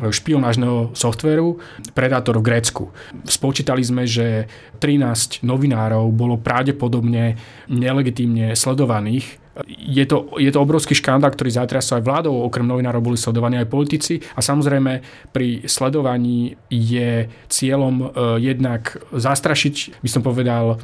špionážneho 0.00 0.92
softveru 0.92 1.58
Predator 1.96 2.38
v 2.38 2.46
Grécku. 2.46 2.92
Spočítali 3.24 3.80
sme, 3.80 4.04
že 4.04 4.46
13 4.78 5.42
novinárov 5.42 6.08
bolo 6.12 6.36
pravdepodobne 6.36 7.36
nelegitímne 7.68 8.52
sledovaných 8.52 9.46
je 9.64 10.04
to, 10.04 10.36
je 10.36 10.52
to 10.52 10.60
obrovský 10.60 10.92
škandál, 10.92 11.32
ktorý 11.32 11.48
zatriasol 11.48 12.00
aj 12.00 12.04
vládou, 12.04 12.44
okrem 12.44 12.68
novinárov 12.68 13.00
boli 13.00 13.16
sledovaní 13.16 13.56
aj 13.56 13.72
politici 13.72 14.20
a 14.36 14.44
samozrejme 14.44 15.00
pri 15.32 15.64
sledovaní 15.64 16.60
je 16.68 17.24
cieľom 17.48 17.94
e, 17.96 18.06
jednak 18.44 19.00
zastrašiť, 19.16 20.04
by 20.04 20.08
som 20.12 20.20
povedal, 20.20 20.76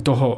toho 0.00 0.26
e, 0.26 0.36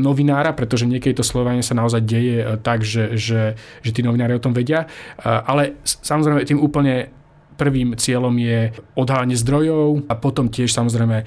novinára, 0.00 0.56
pretože 0.56 0.88
niekedy 0.88 1.20
to 1.20 1.26
sledovanie 1.26 1.60
sa 1.60 1.76
naozaj 1.76 2.00
deje 2.02 2.40
e, 2.40 2.46
tak, 2.56 2.80
že, 2.80 3.14
že, 3.20 3.54
že 3.84 3.90
tí 3.92 4.00
novinári 4.00 4.34
o 4.34 4.42
tom 4.42 4.56
vedia. 4.56 4.88
E, 5.20 5.28
ale 5.28 5.76
samozrejme 5.84 6.48
tým 6.48 6.58
úplne 6.58 7.12
Prvým 7.58 7.98
cieľom 7.98 8.30
je 8.38 8.70
odhalenie 8.94 9.34
zdrojov 9.34 10.06
a 10.06 10.14
potom 10.14 10.46
tiež 10.46 10.70
samozrejme 10.70 11.18
e, 11.18 11.24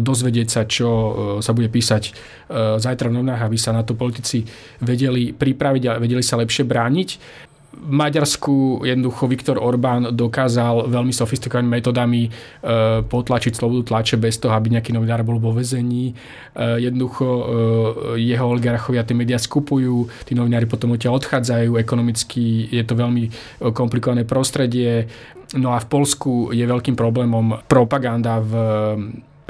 dozvedieť 0.00 0.48
sa, 0.48 0.62
čo 0.64 0.88
e, 0.88 1.12
sa 1.44 1.52
bude 1.52 1.68
písať 1.68 2.02
e, 2.08 2.12
zajtra 2.80 3.12
v 3.12 3.20
novinách, 3.20 3.44
aby 3.44 3.60
sa 3.60 3.76
na 3.76 3.84
to 3.84 3.92
politici 3.92 4.48
vedeli 4.80 5.36
pripraviť 5.36 5.82
a 5.92 6.00
vedeli 6.00 6.24
sa 6.24 6.40
lepšie 6.40 6.64
brániť. 6.64 7.08
V 7.72 7.88
Maďarsku 7.88 8.84
jednoducho 8.84 9.24
Viktor 9.26 9.56
Orbán 9.56 10.12
dokázal 10.12 10.92
veľmi 10.92 11.10
sofistikovanými 11.10 11.80
metodami 11.80 12.28
potlačiť 13.08 13.52
slobodu 13.56 13.90
tlače 13.90 14.20
bez 14.20 14.36
toho, 14.36 14.52
aby 14.52 14.76
nejaký 14.76 14.92
novinár 14.92 15.24
bol 15.24 15.40
vo 15.40 15.56
vezení. 15.56 16.12
Jednoducho 16.56 17.26
jeho 18.20 18.44
oligarchovia 18.44 19.08
tie 19.08 19.16
médiá 19.16 19.40
skupujú, 19.40 20.04
tí 20.28 20.36
novinári 20.36 20.68
potom 20.68 20.92
odtiaľ 20.92 21.16
odchádzajú, 21.16 21.80
ekonomicky 21.80 22.68
je 22.68 22.84
to 22.84 22.92
veľmi 22.92 23.32
komplikované 23.72 24.28
prostredie. 24.28 25.08
No 25.56 25.72
a 25.72 25.80
v 25.80 25.88
Polsku 25.88 26.52
je 26.52 26.64
veľkým 26.68 26.96
problémom 26.96 27.64
propaganda 27.66 28.36
v 28.40 28.52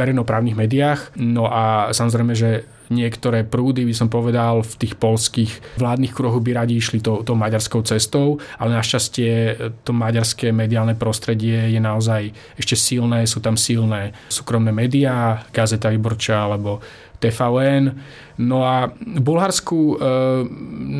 verejnoprávnych 0.02 0.58
médiách. 0.58 1.14
No 1.16 1.46
a 1.46 1.94
samozrejme, 1.94 2.34
že 2.34 2.66
niektoré 2.92 3.46
prúdy, 3.48 3.88
by 3.88 3.94
som 3.96 4.12
povedal, 4.12 4.60
v 4.60 4.74
tých 4.76 4.94
polských 5.00 5.80
vládnych 5.80 6.12
kruhoch 6.12 6.44
by 6.44 6.52
radi 6.52 6.76
išli 6.76 7.00
to, 7.00 7.24
to 7.24 7.32
maďarskou 7.32 7.80
cestou, 7.88 8.36
ale 8.60 8.76
našťastie 8.76 9.56
to 9.86 9.96
maďarské 9.96 10.52
mediálne 10.52 10.92
prostredie 10.92 11.72
je 11.72 11.80
naozaj 11.80 12.36
ešte 12.60 12.76
silné, 12.76 13.24
sú 13.24 13.40
tam 13.40 13.56
silné 13.56 14.12
súkromné 14.28 14.70
médiá, 14.74 15.48
Gazeta 15.54 15.88
Vyborča 15.88 16.44
alebo 16.44 16.84
TVN. 17.22 17.94
No 18.42 18.66
a 18.66 18.90
v 18.90 19.20
Bulharsku 19.22 19.78
e, 19.78 19.96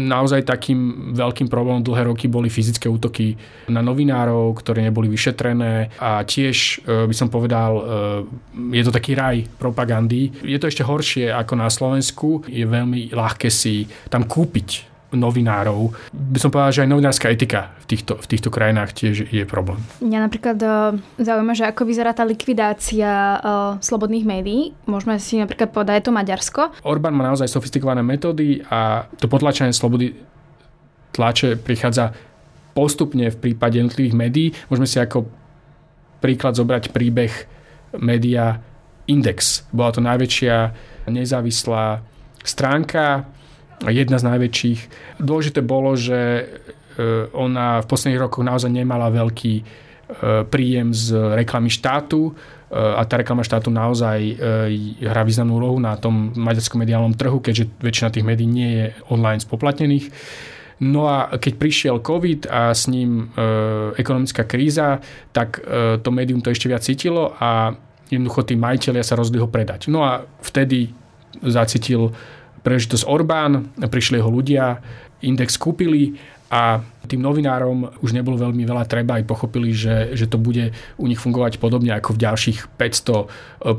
naozaj 0.06 0.46
takým 0.46 1.10
veľkým 1.10 1.50
problémom 1.50 1.82
dlhé 1.82 2.06
roky 2.06 2.30
boli 2.30 2.46
fyzické 2.46 2.86
útoky 2.86 3.34
na 3.66 3.82
novinárov, 3.82 4.54
ktoré 4.62 4.86
neboli 4.86 5.10
vyšetrené 5.10 5.90
a 5.98 6.22
tiež 6.22 6.86
e, 6.86 7.10
by 7.10 7.14
som 7.16 7.26
povedal, 7.26 7.72
e, 7.74 7.82
je 8.78 8.82
to 8.86 8.94
taký 8.94 9.18
raj 9.18 9.42
propagandy. 9.58 10.30
Je 10.46 10.60
to 10.62 10.70
ešte 10.70 10.86
horšie 10.86 11.34
ako 11.34 11.54
na 11.58 11.66
Slovensku. 11.66 12.46
Je 12.46 12.62
veľmi 12.62 13.10
ľahké 13.10 13.50
si 13.50 13.90
tam 14.06 14.22
kúpiť 14.22 14.91
novinárov. 15.12 15.92
By 16.12 16.38
som 16.40 16.50
povedal, 16.50 16.72
že 16.72 16.82
aj 16.84 16.90
novinárska 16.90 17.28
etika 17.28 17.72
v 17.84 17.84
týchto, 17.92 18.18
v 18.18 18.26
týchto 18.26 18.48
krajinách 18.48 18.96
tiež 18.96 19.28
je 19.28 19.44
problém. 19.44 19.78
Mňa 20.00 20.18
napríklad 20.28 20.58
uh, 20.64 20.96
zaujíma, 21.20 21.52
že 21.52 21.68
ako 21.68 21.82
vyzerá 21.84 22.16
tá 22.16 22.24
likvidácia 22.24 23.10
uh, 23.38 23.76
slobodných 23.78 24.24
médií. 24.24 24.72
Môžeme 24.88 25.20
si 25.20 25.38
napríklad 25.38 25.70
povedať, 25.70 25.94
je 26.02 26.06
to 26.08 26.16
Maďarsko. 26.16 26.62
Orbán 26.82 27.14
má 27.14 27.28
naozaj 27.28 27.48
sofistikované 27.52 28.00
metódy 28.00 28.64
a 28.72 29.06
to 29.20 29.28
potlačenie 29.28 29.76
slobody 29.76 30.16
tlače 31.12 31.60
prichádza 31.60 32.16
postupne 32.72 33.28
v 33.28 33.36
prípade 33.36 33.76
jednotlivých 33.76 34.16
médií. 34.16 34.48
Môžeme 34.72 34.88
si 34.88 34.96
ako 34.96 35.28
príklad 36.24 36.56
zobrať 36.56 36.88
príbeh 36.88 37.32
média 38.00 38.64
Index. 39.04 39.68
Bola 39.68 39.92
to 39.92 40.00
najväčšia 40.00 40.56
nezávislá 41.10 42.00
stránka 42.40 43.26
jedna 43.90 44.20
z 44.20 44.28
najväčších. 44.30 44.80
Dôležité 45.18 45.64
bolo, 45.64 45.98
že 45.98 46.46
ona 47.32 47.80
v 47.80 47.88
posledných 47.88 48.20
rokoch 48.20 48.44
naozaj 48.44 48.68
nemala 48.68 49.08
veľký 49.08 49.54
príjem 50.52 50.92
z 50.92 51.16
reklamy 51.40 51.72
štátu 51.72 52.36
a 52.68 53.00
tá 53.08 53.16
reklama 53.16 53.40
štátu 53.40 53.72
naozaj 53.72 54.36
hrá 55.00 55.24
významnú 55.24 55.56
úlohu 55.56 55.80
na 55.80 55.96
tom 55.96 56.36
maďarskom 56.36 56.84
mediálnom 56.84 57.16
trhu, 57.16 57.40
keďže 57.40 57.68
väčšina 57.80 58.12
tých 58.12 58.28
médií 58.28 58.44
nie 58.44 58.70
je 58.76 58.86
online 59.08 59.40
spoplatnených. 59.40 60.12
No 60.82 61.06
a 61.06 61.30
keď 61.38 61.52
prišiel 61.62 62.02
COVID 62.02 62.50
a 62.50 62.74
s 62.74 62.90
ním 62.90 63.30
e, 63.30 63.46
ekonomická 64.02 64.42
kríza, 64.42 64.98
tak 65.30 65.62
e, 65.62 66.02
to 66.02 66.10
médium 66.10 66.42
to 66.42 66.50
ešte 66.50 66.66
viac 66.66 66.82
cítilo 66.82 67.38
a 67.38 67.70
jednoducho 68.10 68.42
tí 68.42 68.58
majiteľia 68.58 69.06
sa 69.06 69.14
rozhodli 69.14 69.38
ho 69.38 69.46
predať. 69.46 69.86
No 69.86 70.02
a 70.02 70.26
vtedy 70.42 70.90
zacítil 71.46 72.10
prežitosť 72.62 73.04
Orbán, 73.06 73.74
prišli 73.78 74.18
jeho 74.18 74.30
ľudia, 74.30 74.78
index 75.22 75.54
kúpili 75.58 76.18
a 76.52 76.84
tým 77.08 77.24
novinárom 77.24 77.96
už 78.04 78.12
nebolo 78.12 78.36
veľmi 78.36 78.68
veľa 78.68 78.84
treba 78.84 79.16
aj 79.16 79.24
pochopili, 79.24 79.72
že, 79.72 80.12
že 80.12 80.28
to 80.28 80.36
bude 80.36 80.76
u 81.00 81.04
nich 81.08 81.16
fungovať 81.16 81.56
podobne 81.56 81.96
ako 81.96 82.12
v 82.12 82.22
ďalších 82.28 82.58
500 82.76 82.76
e, 82.76 83.24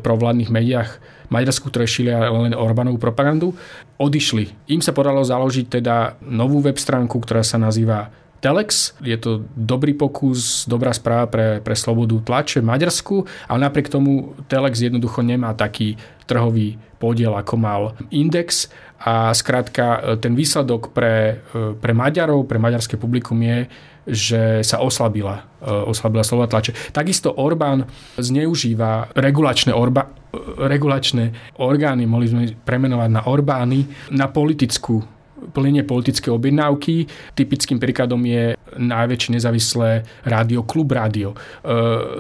provládnych 0.02 0.50
médiách 0.50 0.98
Maďarsku, 1.30 1.70
ktoré 1.70 1.86
šilia 1.86 2.30
len 2.34 2.58
Orbánovú 2.58 2.98
propagandu, 2.98 3.54
odišli. 4.02 4.74
Im 4.74 4.82
sa 4.82 4.94
podalo 4.94 5.22
založiť 5.22 5.82
teda 5.82 6.18
novú 6.26 6.62
web 6.66 6.78
stránku, 6.78 7.22
ktorá 7.22 7.46
sa 7.46 7.62
nazýva 7.62 8.10
Telex. 8.44 8.92
Je 9.00 9.16
to 9.16 9.48
dobrý 9.56 9.96
pokus, 9.96 10.68
dobrá 10.68 10.92
správa 10.92 11.32
pre, 11.32 11.64
pre 11.64 11.80
slobodu 11.80 12.20
tlače 12.20 12.60
v 12.60 12.68
Maďarsku, 12.68 13.16
ale 13.48 13.60
napriek 13.64 13.88
tomu 13.88 14.36
Telex 14.52 14.84
jednoducho 14.84 15.24
nemá 15.24 15.56
taký 15.56 15.96
trhový 16.28 16.76
podiel, 17.00 17.32
ako 17.40 17.56
mal 17.56 17.82
Index 18.12 18.68
a 19.00 19.32
skrátka 19.32 20.20
ten 20.20 20.36
výsledok 20.36 20.92
pre, 20.92 21.40
pre 21.80 21.92
Maďarov, 21.96 22.48
pre 22.48 22.60
maďarské 22.60 22.96
publikum 22.96 23.40
je, 23.44 23.68
že 24.08 24.42
sa 24.64 24.84
oslabila, 24.84 25.48
oslabila 25.64 26.24
slova 26.24 26.48
tlače. 26.48 26.76
Takisto 26.92 27.32
Orbán 27.32 27.88
zneužíva 28.20 29.16
regulačné, 29.16 29.72
orba, 29.72 30.12
regulačné 30.60 31.56
orgány, 31.60 32.04
mohli 32.08 32.28
sme 32.28 32.44
premenovať 32.56 33.10
na 33.12 33.22
Orbány, 33.28 34.12
na 34.12 34.28
politickú 34.28 35.04
plnenie 35.52 35.84
politické 35.84 36.32
objednávky. 36.32 37.10
Typickým 37.36 37.82
príkladom 37.82 38.22
je 38.24 38.56
najväčšie 38.78 39.36
nezávislé 39.36 40.08
rádio 40.24 40.64
Klub 40.64 40.96
Rádio. 40.96 41.34
E, 41.34 41.38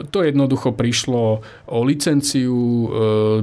to 0.09 0.25
jednoducho 0.25 0.75
prišlo 0.75 1.39
o 1.69 1.77
licenciu, 1.85 2.53
e, 2.53 2.87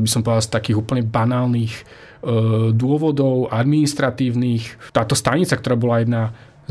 by 0.03 0.09
som 0.09 0.21
povedal, 0.21 0.45
z 0.45 0.55
takých 0.55 0.81
úplne 0.81 1.03
banálnych 1.07 1.75
e, 1.75 1.83
dôvodov 2.77 3.49
administratívnych. 3.49 4.93
Táto 4.93 5.17
stanica, 5.17 5.57
ktorá 5.57 5.77
bola 5.79 6.05
jedna 6.05 6.23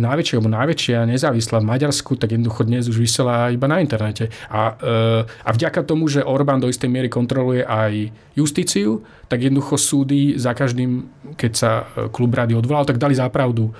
najväčšia 0.01 0.35
alebo 0.39 0.51
najväčšia 0.51 0.97
nezávislá 1.07 1.61
v 1.61 1.69
Maďarsku, 1.69 2.15
tak 2.15 2.35
jednoducho 2.35 2.67
dnes 2.67 2.87
už 2.87 2.97
vysiela 2.99 3.51
iba 3.53 3.67
na 3.67 3.83
internete. 3.83 4.31
A, 4.49 4.75
e, 4.75 5.23
a 5.23 5.49
vďaka 5.53 5.83
tomu, 5.83 6.07
že 6.07 6.25
Orbán 6.25 6.63
do 6.63 6.71
istej 6.71 6.89
miery 6.89 7.07
kontroluje 7.11 7.63
aj 7.63 8.11
justíciu, 8.33 9.03
tak 9.29 9.45
jednoducho 9.45 9.77
súdy 9.77 10.39
za 10.39 10.57
každým, 10.57 11.05
keď 11.35 11.51
sa 11.53 11.71
e, 11.83 12.09
klub 12.09 12.33
rady 12.33 12.55
odvolal, 12.55 12.87
tak 12.87 12.97
dali 12.97 13.13
zápravdu 13.13 13.69
e, 13.69 13.73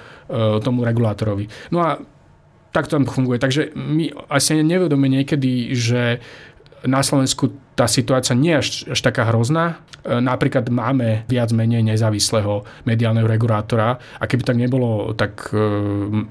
tomu 0.62 0.86
regulátorovi. 0.86 1.74
No 1.74 1.82
a 1.82 1.98
tak 2.70 2.86
to 2.86 3.02
tam 3.02 3.10
funguje. 3.10 3.42
Takže 3.42 3.74
my 3.74 4.14
asi 4.30 4.62
nevedome 4.62 5.10
niekedy, 5.10 5.74
že 5.74 6.22
na 6.86 7.04
Slovensku 7.04 7.52
tá 7.76 7.88
situácia 7.88 8.36
nie 8.36 8.52
je 8.56 8.60
až, 8.60 8.70
až 8.96 9.00
taká 9.00 9.28
hrozná. 9.32 9.80
E, 10.04 10.20
napríklad 10.20 10.68
máme 10.68 11.24
viac 11.32 11.56
menej 11.56 11.84
nezávislého 11.84 12.68
mediálneho 12.84 13.28
regulátora 13.28 14.00
a 14.20 14.24
keby 14.28 14.44
tak 14.44 14.60
nebolo, 14.60 15.16
tak 15.16 15.52
e, 15.52 15.60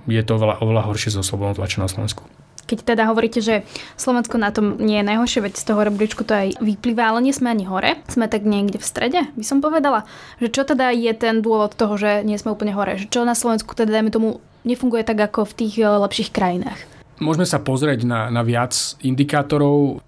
je 0.09 0.23
to 0.25 0.37
oveľa, 0.37 0.61
oveľa 0.61 0.83
horšie 0.93 1.17
so 1.17 1.25
slobodnou 1.25 1.57
tlačou 1.57 1.85
na 1.85 1.88
Slovensku. 1.88 2.25
Keď 2.69 2.85
teda 2.85 3.09
hovoríte, 3.09 3.40
že 3.40 3.64
Slovensko 3.97 4.37
na 4.37 4.52
tom 4.52 4.76
nie 4.76 5.00
je 5.00 5.09
najhoršie, 5.09 5.40
veď 5.40 5.55
z 5.57 5.64
toho 5.73 5.81
rebríčku 5.88 6.21
to 6.21 6.37
aj 6.37 6.61
vyplýva, 6.61 7.17
ale 7.17 7.25
nie 7.25 7.33
sme 7.33 7.49
ani 7.49 7.64
hore. 7.64 7.97
Sme 8.12 8.28
tak 8.28 8.45
niekde 8.45 8.76
v 8.76 8.85
strede, 8.85 9.21
by 9.33 9.45
som 9.45 9.64
povedala. 9.64 10.05
Že 10.37 10.49
čo 10.52 10.62
teda 10.69 10.93
je 10.93 11.09
ten 11.17 11.40
dôvod 11.40 11.73
toho, 11.73 11.97
že 11.97 12.21
nie 12.28 12.37
sme 12.37 12.52
úplne 12.52 12.76
hore? 12.76 13.00
Že 13.00 13.09
čo 13.09 13.21
na 13.25 13.33
Slovensku 13.33 13.73
teda, 13.73 13.97
dajme 13.97 14.12
tomu, 14.12 14.45
nefunguje 14.69 15.00
tak 15.00 15.17
ako 15.17 15.49
v 15.49 15.57
tých 15.64 15.75
e, 15.81 15.88
lepších 15.88 16.28
krajinách? 16.28 16.76
Môžeme 17.25 17.49
sa 17.49 17.57
pozrieť 17.57 18.05
na, 18.05 18.28
na 18.28 18.45
viac 18.45 18.76
indikátorov. 19.00 20.05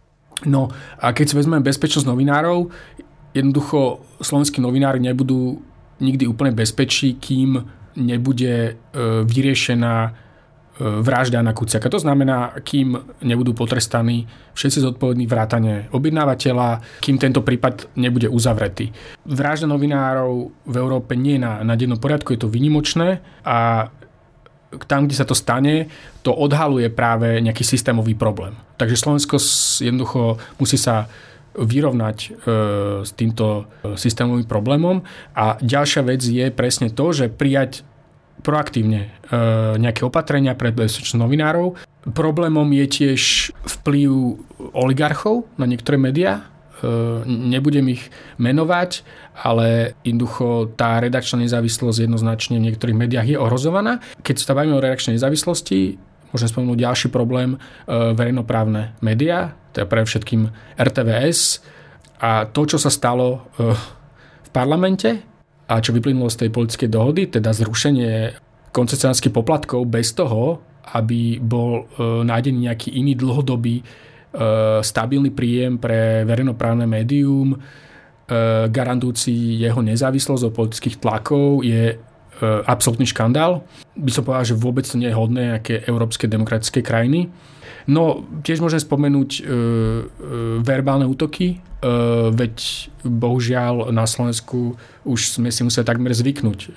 No 0.48 0.72
a 0.96 1.12
keď 1.12 1.24
si 1.28 1.34
vezmeme 1.36 1.60
bezpečnosť 1.60 2.08
novinárov, 2.08 2.72
jednoducho 3.36 4.00
slovenskí 4.20 4.58
novinári 4.60 4.98
nebudú 5.00 5.60
nikdy 6.00 6.24
úplne 6.26 6.56
bezpečí, 6.56 7.20
kým 7.20 7.60
nebude 8.00 8.54
e, 8.54 8.72
vyriešená 9.26 9.94
e, 10.08 10.10
vražda 10.80 11.44
na 11.44 11.52
Kuciaka. 11.52 11.92
To 11.92 12.00
znamená, 12.00 12.56
kým 12.64 12.96
nebudú 13.20 13.52
potrestaní 13.52 14.24
všetci 14.56 14.80
zodpovední 14.80 15.28
vrátane 15.28 15.92
objednávateľa, 15.92 17.00
kým 17.04 17.20
tento 17.20 17.44
prípad 17.44 17.92
nebude 18.00 18.32
uzavretý. 18.32 18.88
Vražda 19.28 19.68
novinárov 19.68 20.52
v 20.64 20.74
Európe 20.80 21.12
nie 21.20 21.36
je 21.36 21.44
na, 21.44 21.60
na 21.60 21.76
dennom 21.76 22.00
poriadku, 22.00 22.32
je 22.32 22.40
to 22.40 22.48
vynimočné 22.48 23.20
a 23.44 23.90
tam, 24.86 25.06
kde 25.06 25.18
sa 25.18 25.26
to 25.26 25.34
stane, 25.34 25.90
to 26.22 26.30
odhaluje 26.30 26.86
práve 26.90 27.42
nejaký 27.42 27.66
systémový 27.66 28.14
problém. 28.14 28.54
Takže 28.78 28.96
Slovensko 28.96 29.36
jednoducho 29.82 30.38
musí 30.62 30.78
sa 30.78 31.10
vyrovnať 31.58 32.18
e, 32.22 32.28
s 33.02 33.10
týmto 33.18 33.66
e, 33.82 33.98
systémovým 33.98 34.46
problémom. 34.46 35.02
A 35.34 35.58
ďalšia 35.58 36.06
vec 36.06 36.22
je 36.22 36.46
presne 36.54 36.94
to, 36.94 37.10
že 37.10 37.26
prijať 37.26 37.82
proaktívne 38.46 39.10
e, 39.10 39.36
nejaké 39.76 40.06
opatrenia 40.06 40.54
pre 40.54 40.70
bezpečnosť 40.70 41.18
novinárov. 41.18 41.74
Problémom 42.14 42.66
je 42.70 42.86
tiež 42.86 43.52
vplyv 43.66 44.38
oligarchov 44.72 45.50
na 45.58 45.66
niektoré 45.66 45.98
médiá. 45.98 46.49
Nebudem 47.26 47.92
ich 47.92 48.08
menovať, 48.40 49.04
ale 49.36 49.96
jednoducho 50.04 50.72
tá 50.76 51.00
redakčná 51.00 51.44
nezávislosť 51.44 52.04
jednoznačne 52.04 52.56
v 52.60 52.72
niektorých 52.72 52.96
médiách 52.96 53.28
je 53.28 53.38
ohrozovaná. 53.40 54.00
Keď 54.20 54.36
sa 54.40 54.56
bavíme 54.56 54.76
o 54.76 54.84
redakčnej 54.84 55.16
nezávislosti, 55.16 56.00
môžem 56.32 56.48
spomenúť 56.48 56.78
ďalší 56.80 57.08
problém, 57.12 57.56
e, 57.56 57.58
verejnoprávne 58.14 58.96
médiá, 59.04 59.56
teda 59.72 59.86
pre 59.88 60.04
všetkým 60.04 60.48
RTVS 60.76 61.64
a 62.20 62.44
to, 62.48 62.62
čo 62.68 62.78
sa 62.80 62.92
stalo 62.92 63.48
e, 63.56 63.72
v 64.44 64.48
parlamente 64.52 65.20
a 65.70 65.78
čo 65.78 65.94
vyplynulo 65.94 66.28
z 66.28 66.46
tej 66.46 66.50
politickej 66.50 66.90
dohody, 66.90 67.22
teda 67.30 67.54
zrušenie 67.54 68.34
koncesionárskych 68.74 69.34
poplatkov 69.34 69.86
bez 69.86 70.14
toho, 70.14 70.62
aby 70.90 71.38
bol 71.38 71.86
nájdený 72.00 72.66
nejaký 72.66 72.90
iný 72.98 73.14
dlhodobý 73.14 73.78
stabilný 74.80 75.34
príjem 75.34 75.74
pre 75.82 76.22
verejnoprávne 76.22 76.86
médium, 76.86 77.58
E, 78.30 78.70
garantujúci 78.70 79.58
jeho 79.58 79.82
nezávislosť 79.82 80.42
od 80.46 80.54
politických 80.54 81.02
tlakov 81.02 81.66
je 81.66 81.82
e, 81.90 81.96
absolútny 82.62 83.02
škandál. 83.02 83.66
By 83.98 84.10
som 84.14 84.22
povedal, 84.22 84.54
že 84.54 84.60
vôbec 84.60 84.86
to 84.86 85.02
nie 85.02 85.10
je 85.10 85.18
hodné 85.18 85.58
nejaké 85.58 85.82
európske 85.90 86.30
demokratické 86.30 86.78
krajiny. 86.78 87.26
No, 87.90 88.22
tiež 88.46 88.62
môžem 88.62 88.78
spomenúť 88.78 89.30
e, 89.34 89.42
e, 89.42 89.50
verbálne 90.62 91.10
útoky, 91.10 91.58
e, 91.58 91.90
veď 92.30 92.86
bohužiaľ 93.02 93.90
na 93.90 94.06
Slovensku 94.06 94.78
už 95.02 95.40
sme 95.40 95.50
si 95.50 95.66
museli 95.66 95.82
takmer 95.82 96.14
zvyknúť 96.14 96.58
e, 96.62 96.68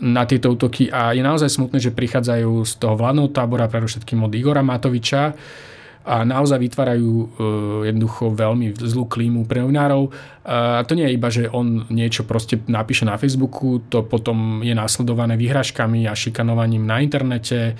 na 0.00 0.24
tieto 0.24 0.56
útoky 0.56 0.88
a 0.88 1.12
je 1.12 1.20
naozaj 1.20 1.52
smutné, 1.52 1.84
že 1.84 1.92
prichádzajú 1.92 2.64
z 2.64 2.72
toho 2.80 2.96
vládneho 2.96 3.28
tábora, 3.28 3.68
predovšetkým 3.68 4.24
od 4.24 4.32
Igora 4.32 4.64
Matoviča, 4.64 5.36
a 6.02 6.26
naozaj 6.26 6.58
vytvárajú 6.58 7.10
uh, 7.10 7.26
jednoducho 7.86 8.34
veľmi 8.34 8.74
zlú 8.74 9.06
klímu 9.06 9.46
pre 9.46 9.62
novinárov. 9.62 10.10
A 10.42 10.82
to 10.82 10.98
nie 10.98 11.06
je 11.06 11.14
iba, 11.14 11.28
že 11.30 11.46
on 11.46 11.86
niečo 11.86 12.26
proste 12.26 12.58
napíše 12.66 13.06
na 13.06 13.14
Facebooku, 13.14 13.86
to 13.86 14.02
potom 14.02 14.66
je 14.66 14.74
následované 14.74 15.38
vyhražkami 15.38 16.10
a 16.10 16.18
šikanovaním 16.18 16.82
na 16.82 16.98
internete. 16.98 17.78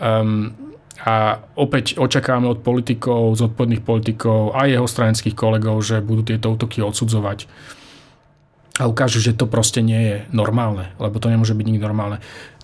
Um, 0.00 0.52
a 0.98 1.38
opäť 1.54 1.94
očakávame 1.94 2.50
od 2.50 2.64
politikov, 2.64 3.38
zodpovedných 3.38 3.86
politikov 3.86 4.56
a 4.56 4.66
jeho 4.66 4.88
stranických 4.88 5.36
kolegov, 5.36 5.78
že 5.84 6.02
budú 6.02 6.26
tieto 6.26 6.50
útoky 6.50 6.82
odsudzovať 6.82 7.46
a 8.78 8.86
ukážu, 8.86 9.18
že 9.18 9.34
to 9.34 9.50
proste 9.50 9.82
nie 9.82 9.98
je 9.98 10.16
normálne, 10.30 10.94
lebo 11.02 11.18
to 11.18 11.26
nemôže 11.26 11.52
byť 11.52 11.66
nikdy 11.66 11.82
normálne. 11.82 12.22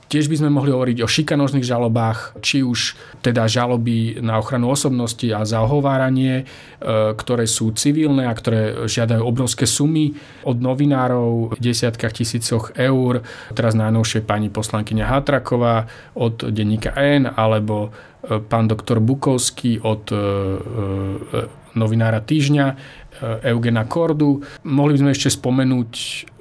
Tiež 0.08 0.28
by 0.28 0.36
sme 0.40 0.50
mohli 0.52 0.70
hovoriť 0.70 0.98
o 1.00 1.08
šikanožných 1.08 1.64
žalobách, 1.64 2.38
či 2.44 2.60
už 2.60 2.94
teda 3.24 3.48
žaloby 3.48 4.20
na 4.20 4.36
ochranu 4.36 4.70
osobnosti 4.70 5.24
a 5.32 5.42
za 5.48 5.64
ohováranie, 5.64 6.44
e, 6.44 7.14
ktoré 7.16 7.48
sú 7.48 7.72
civilné 7.72 8.28
a 8.28 8.36
ktoré 8.36 8.84
žiadajú 8.84 9.24
obrovské 9.24 9.64
sumy 9.64 10.12
od 10.44 10.60
novinárov 10.60 11.56
v 11.56 11.58
desiatkách 11.58 12.20
tisícoch 12.20 12.76
eur. 12.76 13.24
Teraz 13.56 13.72
najnovšie 13.72 14.22
pani 14.22 14.52
poslankyňa 14.52 15.04
Hatraková 15.08 15.88
od 16.14 16.52
denníka 16.52 16.92
N 16.94 17.24
alebo 17.26 17.88
e, 17.88 18.38
pán 18.44 18.68
doktor 18.68 19.00
Bukovský 19.00 19.80
od 19.80 20.04
e, 20.12 21.63
novinára 21.74 22.22
týždňa. 22.22 22.66
Eugena 23.46 23.86
Kordu. 23.86 24.42
Mohli 24.66 24.98
by 24.98 25.00
sme 25.00 25.10
ešte 25.14 25.30
spomenúť, 25.38 25.92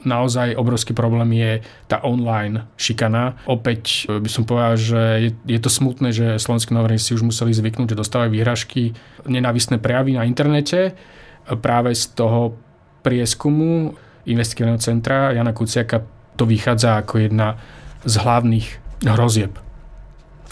naozaj 0.10 0.58
obrovský 0.58 0.98
problém 0.98 1.38
je 1.38 1.52
tá 1.86 2.02
online 2.02 2.66
šikana. 2.82 3.38
Opäť 3.46 4.10
by 4.10 4.26
som 4.26 4.42
povedal, 4.42 4.74
že 4.76 5.02
je, 5.22 5.32
je 5.54 5.60
to 5.62 5.70
smutné, 5.70 6.10
že 6.10 6.42
slovenskí 6.42 6.74
novinári 6.74 6.98
si 6.98 7.14
už 7.14 7.30
museli 7.30 7.54
zvyknúť, 7.54 7.94
že 7.94 8.02
dostávajú 8.02 8.34
výhražky, 8.34 8.98
nenávistné 9.30 9.78
prejavy 9.78 10.18
na 10.18 10.26
internete. 10.26 10.98
Práve 11.46 11.94
z 11.94 12.10
toho 12.18 12.58
prieskumu 13.06 13.94
investigatívneho 14.26 14.82
centra 14.82 15.30
Jana 15.30 15.54
Kuciaka 15.54 16.02
to 16.34 16.50
vychádza 16.50 17.06
ako 17.06 17.22
jedna 17.22 17.62
z 18.02 18.18
hlavných 18.18 18.68
hrozieb, 19.06 19.62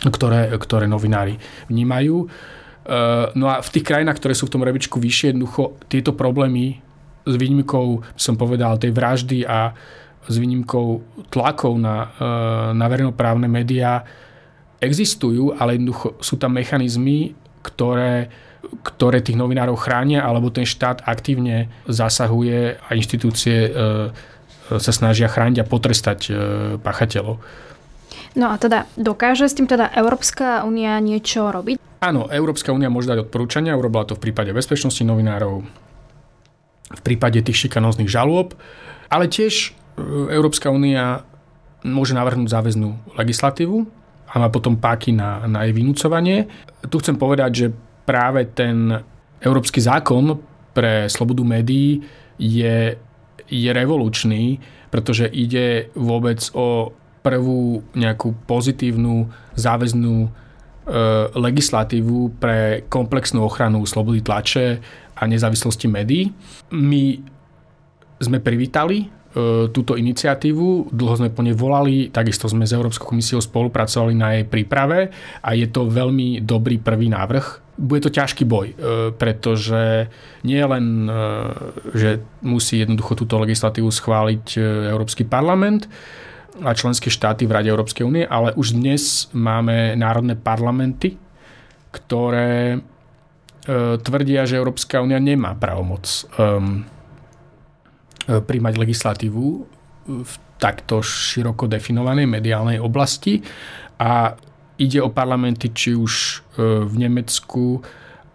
ktoré, 0.06 0.54
ktoré 0.54 0.86
novinári 0.86 1.42
vnímajú. 1.66 2.30
Eh, 2.92 3.26
no 3.40 3.48
a 3.48 3.64
v 3.64 3.70
tých 3.72 3.88
krajinách, 3.88 4.20
ktoré 4.20 4.36
sú 4.36 4.52
v 4.52 4.60
tom 4.60 4.68
rebičku 4.68 5.00
vyššie, 5.00 5.32
jednoducho 5.32 5.80
tieto 5.88 6.12
problémy 6.12 6.84
s 7.24 7.34
výnimkou, 7.40 8.04
som 8.20 8.36
povedal, 8.36 8.76
tej 8.76 8.92
vraždy 8.92 9.48
a 9.48 9.72
s 10.28 10.36
výnimkou 10.36 11.00
tlakov 11.32 11.80
na, 11.80 12.12
eh, 12.12 12.76
na 12.76 12.86
verejnoprávne 12.92 13.48
médiá 13.48 14.04
existujú, 14.84 15.56
ale 15.56 15.80
jednoducho 15.80 16.20
sú 16.20 16.36
tam 16.36 16.60
mechanizmy, 16.60 17.32
ktoré, 17.64 18.28
ktoré 18.84 19.24
tých 19.24 19.40
novinárov 19.40 19.80
chránia, 19.80 20.28
alebo 20.28 20.52
ten 20.52 20.68
štát 20.68 21.08
aktívne 21.08 21.72
zasahuje 21.88 22.76
a 22.76 22.90
inštitúcie 22.92 23.72
eh, 23.72 24.12
sa 24.72 24.92
snažia 24.92 25.32
chrániť 25.32 25.64
a 25.64 25.68
potrestať 25.68 26.32
pachateľov. 26.80 27.44
No 28.40 28.46
a 28.48 28.56
teda 28.56 28.88
dokáže 28.96 29.44
s 29.44 29.56
tým 29.60 29.68
teda 29.68 29.92
Európska 29.92 30.64
únia 30.64 30.96
niečo 31.04 31.52
robiť? 31.52 31.91
Áno, 32.02 32.26
Európska 32.34 32.74
únia 32.74 32.90
môže 32.90 33.14
dať 33.14 33.30
odporúčania, 33.30 33.78
urobila 33.78 34.10
to 34.10 34.18
v 34.18 34.26
prípade 34.26 34.50
bezpečnosti 34.58 35.06
novinárov, 35.06 35.62
v 36.98 37.02
prípade 37.06 37.46
tých 37.46 37.70
šikanóznych 37.70 38.10
žalôb, 38.10 38.58
ale 39.06 39.30
tiež 39.30 39.70
e, 39.70 40.34
Európska 40.34 40.74
únia 40.74 41.22
môže 41.86 42.18
navrhnúť 42.18 42.50
záväznú 42.50 42.90
legislatívu 43.22 43.86
a 44.34 44.34
má 44.42 44.50
potom 44.50 44.82
páky 44.82 45.14
na, 45.14 45.46
na 45.46 45.70
jej 45.70 45.78
vynúcovanie. 45.78 46.50
Tu 46.90 46.98
chcem 46.98 47.22
povedať, 47.22 47.52
že 47.54 47.68
práve 48.10 48.50
ten 48.50 48.98
Európsky 49.38 49.78
zákon 49.78 50.42
pre 50.74 51.06
slobodu 51.06 51.46
médií 51.46 52.02
je, 52.42 52.98
je 53.46 53.70
revolučný, 53.70 54.58
pretože 54.90 55.30
ide 55.30 55.94
vôbec 55.94 56.42
o 56.58 56.98
prvú 57.22 57.86
nejakú 57.94 58.34
pozitívnu 58.50 59.30
záväznú 59.54 60.34
legislatívu 61.38 62.42
pre 62.42 62.90
komplexnú 62.90 63.46
ochranu 63.46 63.86
slobody 63.86 64.26
tlače 64.26 64.82
a 65.14 65.24
nezávislosti 65.30 65.86
médií. 65.86 66.34
My 66.74 67.22
sme 68.22 68.42
privítali 68.42 69.06
e, 69.06 69.08
túto 69.70 69.98
iniciatívu, 69.98 70.94
dlho 70.94 71.16
sme 71.18 71.30
po 71.34 71.46
nej 71.46 71.54
volali, 71.54 72.10
takisto 72.10 72.50
sme 72.50 72.66
s 72.66 72.74
Európskou 72.74 73.10
komisiou 73.10 73.42
spolupracovali 73.42 74.14
na 74.18 74.38
jej 74.38 74.46
príprave 74.46 75.14
a 75.42 75.54
je 75.54 75.70
to 75.70 75.90
veľmi 75.90 76.42
dobrý 76.42 76.82
prvý 76.82 77.10
návrh. 77.14 77.78
Bude 77.82 78.02
to 78.02 78.14
ťažký 78.14 78.46
boj, 78.46 78.68
e, 78.74 78.76
pretože 79.14 80.10
nie 80.46 80.62
len, 80.62 81.10
že 81.94 82.22
musí 82.42 82.82
jednoducho 82.82 83.14
túto 83.18 83.38
legislatívu 83.42 83.90
schváliť 83.90 84.58
Európsky 84.90 85.26
parlament, 85.26 85.86
a 86.60 86.76
členské 86.76 87.08
štáty 87.08 87.48
v 87.48 87.56
Rade 87.56 87.72
Európskej 87.72 88.04
únie, 88.04 88.28
ale 88.28 88.52
už 88.60 88.76
dnes 88.76 89.32
máme 89.32 89.96
národné 89.96 90.36
parlamenty, 90.36 91.16
ktoré 91.96 92.76
e, 92.76 92.80
tvrdia, 94.04 94.44
že 94.44 94.60
Európska 94.60 95.00
únia 95.00 95.20
nemá 95.24 95.56
právomoc 95.56 96.28
um, 96.36 96.84
príjmať 98.28 98.74
legislatívu 98.76 99.46
v 100.08 100.34
takto 100.60 101.00
široko 101.00 101.66
definovanej 101.72 102.28
mediálnej 102.28 102.78
oblasti. 102.78 103.42
A 103.98 104.36
ide 104.76 105.00
o 105.00 105.14
parlamenty 105.14 105.72
či 105.72 105.96
už 105.96 106.14
e, 106.14 106.84
v 106.84 106.94
Nemecku 107.00 107.80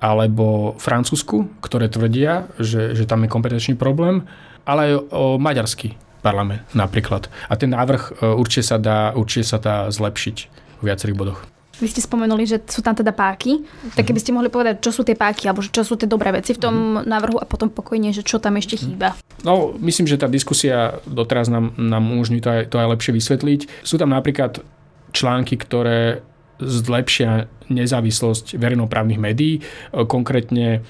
alebo 0.00 0.76
Francúzsku, 0.76 1.60
ktoré 1.60 1.88
tvrdia, 1.88 2.48
že, 2.60 2.96
že 2.96 3.04
tam 3.08 3.24
je 3.24 3.32
kompetenčný 3.32 3.74
problém, 3.76 4.24
ale 4.68 4.80
aj 4.88 4.92
o 5.12 5.24
maďarský 5.40 6.05
parlament 6.26 6.66
napríklad. 6.74 7.30
A 7.46 7.54
ten 7.54 7.70
návrh 7.70 8.02
e, 8.18 8.34
určite 8.34 8.74
sa 8.74 8.82
dá, 8.82 9.14
určite 9.14 9.46
sa 9.46 9.58
dá 9.62 9.86
zlepšiť 9.86 10.36
v 10.80 10.82
viacerých 10.82 11.14
bodoch. 11.14 11.40
Vy 11.76 11.92
ste 11.92 12.00
spomenuli, 12.00 12.48
že 12.48 12.56
sú 12.64 12.80
tam 12.80 12.96
teda 12.96 13.12
páky. 13.12 13.60
Tak 13.92 14.08
keby 14.08 14.16
ste 14.16 14.32
mohli 14.32 14.48
povedať, 14.48 14.80
čo 14.80 14.96
sú 14.96 15.04
tie 15.04 15.12
páky, 15.12 15.44
alebo 15.44 15.60
čo 15.60 15.84
sú 15.84 16.00
tie 16.00 16.08
dobré 16.08 16.32
veci 16.32 16.56
v 16.56 16.62
tom 16.64 16.74
mm. 16.74 17.04
návrhu 17.04 17.36
a 17.36 17.44
potom 17.44 17.68
pokojne, 17.68 18.16
že 18.16 18.24
čo 18.24 18.40
tam 18.40 18.56
ešte 18.56 18.80
chýba. 18.80 19.12
No, 19.44 19.76
myslím, 19.84 20.08
že 20.08 20.16
tá 20.16 20.24
diskusia 20.24 21.04
doteraz 21.04 21.52
nám, 21.52 21.76
nám 21.76 22.00
umožní 22.08 22.40
to 22.40 22.48
aj, 22.48 22.72
to 22.72 22.80
aj 22.80 22.96
lepšie 22.96 23.12
vysvetliť. 23.12 23.60
Sú 23.84 24.00
tam 24.00 24.16
napríklad 24.16 24.64
články, 25.12 25.60
ktoré 25.60 26.24
zlepšia 26.64 27.52
nezávislosť 27.68 28.56
verejnoprávnych 28.56 29.20
médií, 29.20 29.60
e, 29.60 29.62
konkrétne 30.08 30.80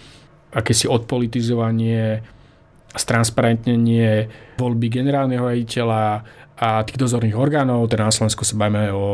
akési 0.55 0.87
odpolitizovanie 0.87 2.23
stransparentnenie 2.97 4.29
voľby 4.57 4.89
generálneho 4.89 5.45
riaditeľa 5.47 6.25
a 6.57 6.81
tých 6.89 6.97
dozorných 6.97 7.37
orgánov, 7.37 7.85
teda 7.93 8.09
na 8.09 8.15
Slovensku 8.15 8.41
sa 8.41 8.57
bavíme 8.57 8.89
o 8.89 9.05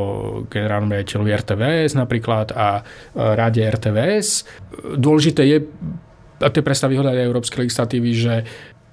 generálnom 0.47 0.95
riaditeľovi 0.95 1.31
RTVS 1.43 1.99
napríklad 1.99 2.55
a 2.55 2.87
rade 3.19 3.59
RTVS. 3.67 4.47
Dôležité 4.95 5.43
je, 5.51 5.59
a 6.39 6.47
to 6.47 6.63
je 6.63 6.67
predsa 6.67 6.87
výhoda 6.87 7.11
európskej 7.11 7.67
legislatívy, 7.67 8.11
že 8.15 8.35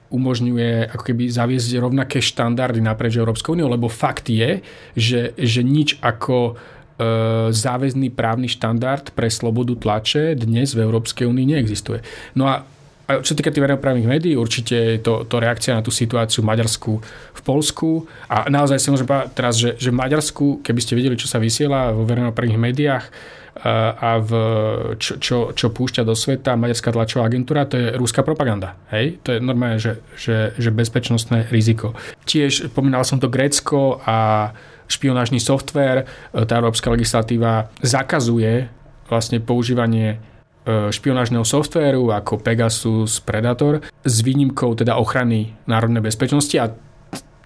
umožňuje 0.10 0.90
ako 0.98 1.04
keby 1.14 1.30
zaviesť 1.30 1.78
rovnaké 1.78 2.18
štandardy 2.18 2.82
naprieč 2.82 3.22
Európskou 3.22 3.54
úniou, 3.54 3.70
lebo 3.70 3.86
fakt 3.86 4.34
je, 4.34 4.66
že, 4.98 5.38
že 5.38 5.62
nič 5.62 6.02
ako 6.02 6.58
e, 6.58 7.54
záväzný 7.54 8.10
právny 8.18 8.50
štandard 8.50 9.14
pre 9.14 9.30
slobodu 9.30 9.78
tlače 9.78 10.34
dnes 10.34 10.74
v 10.74 10.82
Európskej 10.82 11.30
únii 11.30 11.54
neexistuje. 11.54 12.02
No 12.34 12.50
a 12.50 12.66
a 13.10 13.26
čo 13.26 13.34
týka 13.34 13.50
tých 13.50 13.66
verejnoprávnych 13.66 14.06
médií, 14.06 14.38
určite 14.38 14.78
je 14.78 15.00
to, 15.02 15.26
to 15.26 15.42
reakcia 15.42 15.74
na 15.74 15.82
tú 15.82 15.90
situáciu 15.90 16.46
v 16.46 16.54
Maďarsku, 16.54 17.02
v 17.34 17.42
Polsku. 17.42 18.06
A 18.30 18.46
naozaj 18.46 18.78
si 18.78 18.94
môžem 18.94 19.10
povedať 19.10 19.34
teraz, 19.34 19.58
že, 19.58 19.74
že 19.82 19.90
v 19.90 19.98
Maďarsku, 19.98 20.62
keby 20.62 20.80
ste 20.80 20.94
videli, 20.94 21.18
čo 21.18 21.26
sa 21.26 21.42
vysiela 21.42 21.90
vo 21.90 22.06
verejnoprávnych 22.06 22.62
médiách, 22.62 23.10
a 24.00 24.24
v, 24.24 24.32
čo, 24.96 25.20
čo, 25.20 25.38
čo 25.52 25.68
púšťa 25.68 26.08
do 26.08 26.16
sveta 26.16 26.56
Maďarská 26.56 26.96
tlačová 26.96 27.28
agentúra, 27.28 27.68
to 27.68 27.76
je 27.76 27.88
rúská 27.92 28.24
propaganda. 28.24 28.80
Hej? 28.88 29.20
To 29.28 29.36
je 29.36 29.40
normálne, 29.44 29.76
že, 29.82 30.00
že, 30.16 30.56
že 30.56 30.72
bezpečnostné 30.72 31.52
riziko. 31.52 31.92
Tiež 32.24 32.72
pomínal 32.72 33.04
som 33.04 33.20
to 33.20 33.28
Grécko 33.28 34.00
a 34.08 34.52
špionážny 34.88 35.44
software. 35.44 36.08
Tá 36.32 36.54
európska 36.56 36.88
legislatíva 36.88 37.68
zakazuje 37.84 38.72
vlastne 39.12 39.44
používanie 39.44 40.24
špionážneho 40.90 41.46
softvéru 41.46 42.14
ako 42.14 42.40
Pegasus, 42.40 43.20
Predator 43.24 43.82
s 44.06 44.16
výnimkou 44.22 44.76
teda 44.78 44.96
ochrany 44.96 45.54
národnej 45.66 46.04
bezpečnosti 46.06 46.56
a 46.58 46.72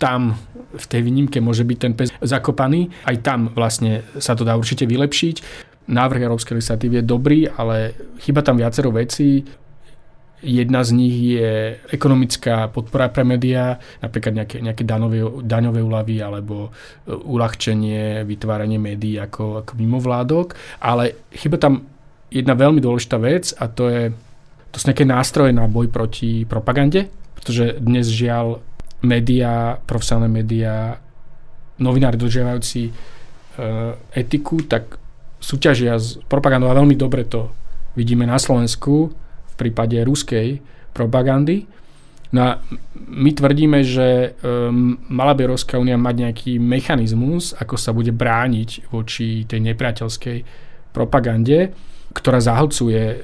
tam 0.02 0.36
v 0.74 0.86
tej 0.90 1.02
výnimke 1.06 1.38
môže 1.40 1.64
byť 1.64 1.78
ten 1.78 1.94
pes 1.94 2.10
zakopaný. 2.20 2.90
Aj 3.06 3.16
tam 3.22 3.54
vlastne 3.54 4.04
sa 4.18 4.34
to 4.34 4.44
dá 4.44 4.58
určite 4.58 4.90
vylepšiť. 4.90 5.36
Návrh 5.88 6.24
Európskej 6.24 6.60
legislatívy 6.60 7.00
je 7.00 7.06
dobrý, 7.06 7.40
ale 7.48 7.96
chyba 8.24 8.42
tam 8.42 8.60
viacero 8.60 8.90
vecí. 8.92 9.44
Jedna 10.44 10.84
z 10.84 10.92
nich 10.92 11.40
je 11.40 11.80
ekonomická 11.88 12.68
podpora 12.68 13.08
pre 13.08 13.24
médiá, 13.24 13.80
napríklad 14.04 14.44
nejaké, 14.44 14.58
nejaké 14.60 14.84
daňové, 14.84 15.24
daňové 15.40 15.80
úlavy 15.80 16.20
alebo 16.20 16.68
e, 16.68 17.16
uľahčenie, 17.16 18.28
vytváranie 18.28 18.76
médií 18.76 19.16
ako, 19.24 19.64
ako 19.64 19.72
mimovládok, 19.80 20.52
ale 20.84 21.32
chyba 21.32 21.56
tam 21.64 21.88
jedna 22.34 22.58
veľmi 22.58 22.82
dôležitá 22.82 23.22
vec 23.22 23.54
a 23.54 23.70
to 23.70 23.86
je 23.88 24.04
to 24.74 24.82
sú 24.82 24.90
nejaké 24.90 25.06
nástroje 25.06 25.54
na 25.54 25.70
boj 25.70 25.94
proti 25.94 26.50
propagande, 26.50 27.06
pretože 27.38 27.78
dnes 27.78 28.10
žiaľ 28.10 28.58
médiá, 29.06 29.78
profesionálne 29.86 30.34
médiá, 30.34 30.98
novinári 31.78 32.18
dodržiavajúci 32.18 32.90
e, 32.90 32.92
etiku, 34.18 34.66
tak 34.66 34.98
súťažia 35.38 35.94
s 36.02 36.18
propagandou 36.26 36.74
a 36.74 36.80
veľmi 36.82 36.98
dobre 36.98 37.22
to 37.30 37.54
vidíme 37.94 38.26
na 38.26 38.42
Slovensku 38.42 39.14
v 39.54 39.54
prípade 39.54 40.02
ruskej 40.02 40.58
propagandy. 40.90 41.70
No 42.34 42.40
a 42.42 42.52
my 42.98 43.30
tvrdíme, 43.30 43.86
že 43.86 44.34
um, 44.42 44.98
mala 45.06 45.38
by 45.38 45.46
Európska 45.46 45.78
únia 45.78 46.02
mať 46.02 46.16
nejaký 46.18 46.52
mechanizmus, 46.58 47.54
ako 47.54 47.78
sa 47.78 47.94
bude 47.94 48.10
brániť 48.10 48.90
voči 48.90 49.46
tej 49.46 49.62
nepriateľskej 49.70 50.38
propagande 50.90 51.70
ktorá 52.14 52.38
zahlcuje 52.40 53.02
e, 53.02 53.18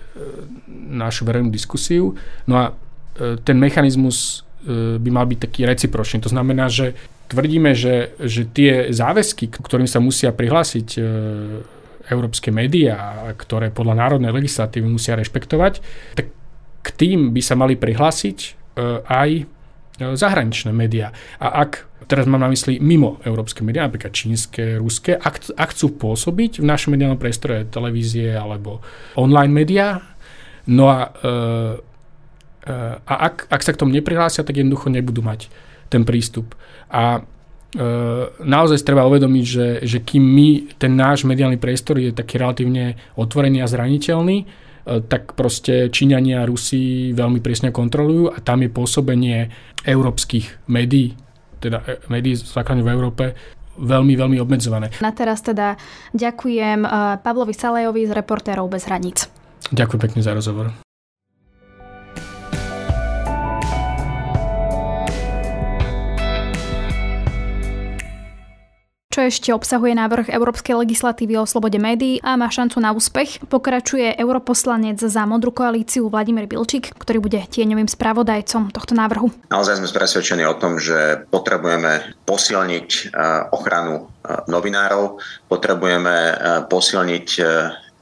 našu 0.89 1.23
verejnú 1.23 1.54
diskusiu. 1.54 2.17
No 2.49 2.54
a 2.58 2.65
e, 2.69 3.38
ten 3.39 3.62
mechanizmus 3.62 4.41
e, 4.65 4.97
by 4.97 5.10
mal 5.13 5.30
byť 5.30 5.39
taký 5.39 5.62
recipročný. 5.69 6.25
To 6.25 6.34
znamená, 6.34 6.67
že 6.67 6.97
tvrdíme, 7.30 7.78
že, 7.78 8.17
že 8.17 8.49
tie 8.49 8.89
záväzky, 8.89 9.54
ktorým 9.54 9.86
sa 9.86 10.02
musia 10.02 10.34
prihlásiť 10.34 10.97
európske 12.10 12.49
médiá, 12.49 13.30
ktoré 13.38 13.69
podľa 13.69 14.02
národnej 14.02 14.34
legislatívy 14.34 14.89
musia 14.89 15.13
rešpektovať, 15.13 15.78
tak 16.17 16.34
tým 16.97 17.30
by 17.30 17.41
sa 17.45 17.54
mali 17.54 17.78
prihlásiť 17.78 18.58
aj 19.06 19.45
zahraničné 19.99 20.71
médiá. 20.71 21.12
A 21.38 21.67
ak, 21.67 21.85
teraz 22.07 22.25
mám 22.25 22.41
na 22.41 22.49
mysli 22.49 22.79
mimo 22.79 23.19
európske 23.27 23.62
médiá, 23.62 23.85
napríklad 23.85 24.15
čínske, 24.15 24.79
ruské, 24.79 25.19
ak, 25.19 25.53
ak 25.53 25.69
chcú 25.75 25.95
pôsobiť 25.99 26.63
v 26.63 26.65
našom 26.65 26.95
mediálnom 26.95 27.19
priestore 27.19 27.67
televízie 27.67 28.33
alebo 28.33 28.79
online 29.19 29.53
médiá, 29.53 30.01
no 30.71 30.88
a, 30.88 31.12
e, 31.12 31.31
a 33.03 33.13
ak, 33.29 33.51
ak 33.51 33.62
sa 33.62 33.73
k 33.75 33.79
tomu 33.81 33.91
neprihlásia, 33.91 34.45
tak 34.45 34.57
jednoducho 34.57 34.88
nebudú 34.88 35.19
mať 35.25 35.51
ten 35.89 36.05
prístup. 36.05 36.53
A 36.89 37.25
naozaj 38.41 38.81
treba 38.81 39.05
uvedomiť, 39.05 39.45
že, 39.45 39.67
že 39.85 39.97
kým 40.01 40.25
my, 40.25 40.49
ten 40.81 40.97
náš 40.97 41.21
mediálny 41.21 41.62
priestor 41.62 42.01
je 42.01 42.09
taký 42.09 42.41
relatívne 42.41 42.97
otvorený 43.13 43.62
a 43.62 43.69
zraniteľný, 43.69 44.49
tak 45.06 45.38
proste 45.38 45.93
Číňania 45.93 46.41
a 46.41 46.49
Rusi 46.49 47.13
veľmi 47.13 47.39
prísne 47.45 47.69
kontrolujú 47.69 48.34
a 48.34 48.41
tam 48.41 48.65
je 48.65 48.69
pôsobenie 48.73 49.38
európskych 49.86 50.65
médií, 50.65 51.13
teda 51.62 51.86
e, 51.86 52.02
médií 52.10 52.34
základne 52.36 52.82
v 52.82 52.89
Európe, 52.89 53.23
veľmi, 53.78 54.17
veľmi 54.17 54.38
obmedzované. 54.41 54.89
Na 54.99 55.13
teraz 55.13 55.45
teda 55.45 55.78
ďakujem 56.17 56.84
e, 56.84 56.89
Pavlovi 57.21 57.54
Salejovi 57.54 58.10
z 58.10 58.12
Reportérov 58.17 58.65
bez 58.67 58.89
hraníc. 58.89 59.30
Ďakujem 59.69 60.02
pekne 60.02 60.21
za 60.25 60.34
rozhovor. 60.34 60.88
Čo 69.19 69.27
ešte 69.27 69.51
obsahuje 69.51 69.99
návrh 69.99 70.32
európskej 70.32 70.79
legislatívy 70.79 71.36
o 71.36 71.43
slobode 71.43 71.75
médií 71.75 72.23
a 72.23 72.39
má 72.39 72.47
šancu 72.47 72.79
na 72.79 72.95
úspech. 72.95 73.43
Pokračuje 73.51 74.15
europoslanec 74.15 74.95
za 74.95 75.27
modrú 75.27 75.51
koalíciu 75.51 76.08
Vladimír 76.08 76.47
Bilčík, 76.47 76.95
ktorý 76.95 77.19
bude 77.19 77.43
tieňovým 77.51 77.91
spravodajcom 77.91 78.71
tohto 78.71 78.95
návrhu. 78.95 79.27
Naozaj 79.51 79.84
sme 79.84 79.91
presvedčení 79.91 80.47
o 80.47 80.55
tom, 80.55 80.79
že 80.79 81.27
potrebujeme 81.27 82.15
posilniť 82.23 82.88
eh, 82.88 83.51
ochranu 83.51 84.08
eh, 84.08 84.39
novinárov, 84.47 85.19
potrebujeme 85.51 86.15
eh, 86.15 86.34
posilniť 86.71 87.27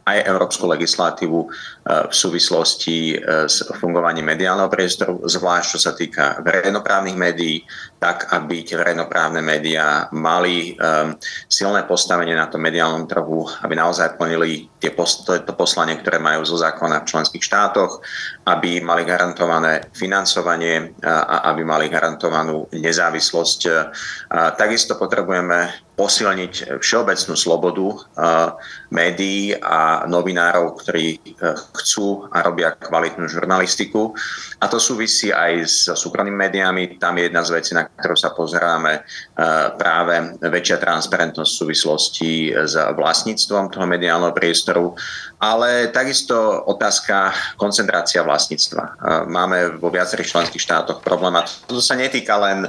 aj 0.08 0.24
európsku 0.24 0.64
legislatívu 0.72 1.40
e, 1.44 1.48
v 1.88 2.14
súvislosti 2.14 3.16
e, 3.16 3.48
s 3.48 3.64
fungovaním 3.80 4.28
mediálneho 4.36 4.68
priestoru, 4.68 5.24
zvlášť 5.24 5.68
čo 5.72 5.80
sa 5.80 5.96
týka 5.96 6.44
verejnoprávnych 6.44 7.16
médií, 7.16 7.64
tak 7.96 8.28
aby 8.36 8.68
tie 8.68 8.76
verejnoprávne 8.76 9.40
médiá 9.40 10.12
mali 10.12 10.76
um, 10.78 11.16
silné 11.48 11.88
postavenie 11.88 12.36
na 12.36 12.52
tom 12.52 12.62
mediálnom 12.62 13.08
trhu, 13.08 13.48
aby 13.64 13.74
naozaj 13.74 14.20
plnili 14.20 14.68
tie 14.84 14.92
pos- 14.92 15.24
to, 15.24 15.34
poslanie, 15.56 15.98
ktoré 15.98 16.20
majú 16.20 16.44
zo 16.44 16.60
zákona 16.60 17.02
v 17.02 17.10
členských 17.10 17.42
štátoch, 17.42 18.04
aby 18.46 18.84
mali 18.84 19.08
garantované 19.08 19.88
financovanie 19.96 20.94
a 21.02 21.50
aby 21.50 21.66
mali 21.66 21.90
garantovanú 21.90 22.70
nezávislosť. 22.70 23.60
Takisto 24.56 24.94
potrebujeme 25.00 25.88
posilniť 25.98 26.78
všeobecnú 26.78 27.34
slobodu 27.34 27.88
médií 28.94 29.58
a 29.58 30.06
novinárov, 30.06 30.78
ktorí 30.78 31.18
e, 31.18 31.20
chcú 31.80 32.26
a 32.34 32.42
robia 32.42 32.74
kvalitnú 32.74 33.30
žurnalistiku. 33.30 34.14
A 34.58 34.66
to 34.66 34.82
súvisí 34.82 35.30
aj 35.30 35.54
s 35.66 35.78
súkromnými 35.94 36.38
médiami. 36.38 36.98
Tam 36.98 37.14
je 37.18 37.30
jedna 37.30 37.42
z 37.46 37.54
vecí, 37.54 37.72
na 37.78 37.86
ktorú 37.86 38.18
sa 38.18 38.34
pozeráme 38.34 38.94
e, 38.98 39.02
práve 39.78 40.38
väčšia 40.42 40.82
transparentnosť 40.82 41.52
v 41.54 41.62
súvislosti 41.62 42.32
s 42.54 42.74
vlastníctvom 42.74 43.70
toho 43.70 43.86
mediálneho 43.86 44.34
priestoru, 44.34 44.98
ale 45.38 45.94
takisto 45.94 46.36
otázka 46.66 47.34
koncentrácia 47.62 48.26
vlastníctva. 48.26 48.84
E, 48.84 48.92
máme 49.30 49.78
vo 49.78 49.94
viacerých 49.94 50.34
členských 50.34 50.64
štátoch 50.64 51.06
problém 51.06 51.38
a 51.38 51.46
to 51.70 51.78
sa 51.78 51.94
netýka 51.94 52.34
len 52.42 52.66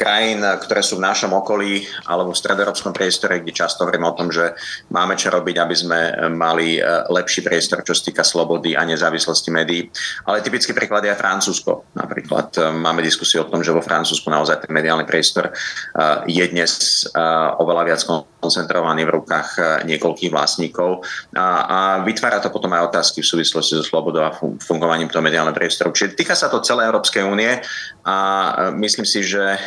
krajín, 0.00 0.40
ktoré 0.40 0.80
sú 0.80 0.96
v 0.96 1.04
našom 1.04 1.36
okolí 1.36 1.84
alebo 2.08 2.32
v 2.32 2.40
stredoeurópskom 2.40 2.96
priestore, 2.96 3.44
kde 3.44 3.52
často 3.52 3.84
hovoríme 3.84 4.08
o 4.08 4.16
tom, 4.16 4.32
že 4.32 4.56
máme 4.88 5.12
čo 5.20 5.28
robiť, 5.28 5.56
aby 5.60 5.76
sme 5.76 6.00
mali 6.32 6.80
e, 6.80 6.82
lepší 7.12 7.44
priestor, 7.44 7.84
čo 7.84 7.92
sa 7.92 8.08
týka 8.08 8.24
slobody 8.24 8.72
a 8.72 8.88
nezávislosti 8.88 9.52
médií. 9.52 9.92
Ale 10.24 10.40
typický 10.40 10.72
príklad 10.72 11.04
je 11.04 11.12
Francúzsko. 11.12 11.92
Napríklad 11.92 12.48
e, 12.56 12.72
máme 12.72 13.04
diskusiu 13.04 13.44
o 13.44 13.50
tom, 13.52 13.60
že 13.60 13.76
vo 13.76 13.84
Francúzsku 13.84 14.32
naozaj 14.32 14.64
ten 14.64 14.72
mediálny 14.72 15.04
priestor 15.04 15.52
je 16.24 16.44
dnes 16.48 17.04
oveľa 17.58 17.82
viac 17.84 18.00
koncentrovaný 18.40 19.04
v 19.04 19.14
rukách 19.20 19.48
niekoľkých 19.84 20.32
vlastníkov 20.32 21.04
a, 21.36 21.46
a 21.66 21.78
vytvára 22.06 22.40
to 22.40 22.48
potom 22.48 22.72
aj 22.72 22.88
otázky 22.88 23.20
v 23.20 23.30
súvislosti 23.36 23.76
so 23.76 23.84
slobodou 23.84 24.24
a 24.24 24.34
fungovaním 24.62 25.10
toho 25.10 25.20
mediálneho 25.20 25.52
priestoru. 25.52 25.92
Čiže 25.92 26.16
týka 26.16 26.32
sa 26.38 26.48
to 26.48 26.64
celej 26.64 26.88
Európskej 26.88 27.26
únie 27.26 27.50
a 28.04 28.16
myslím 28.76 29.04
si, 29.04 29.20
že 29.24 29.58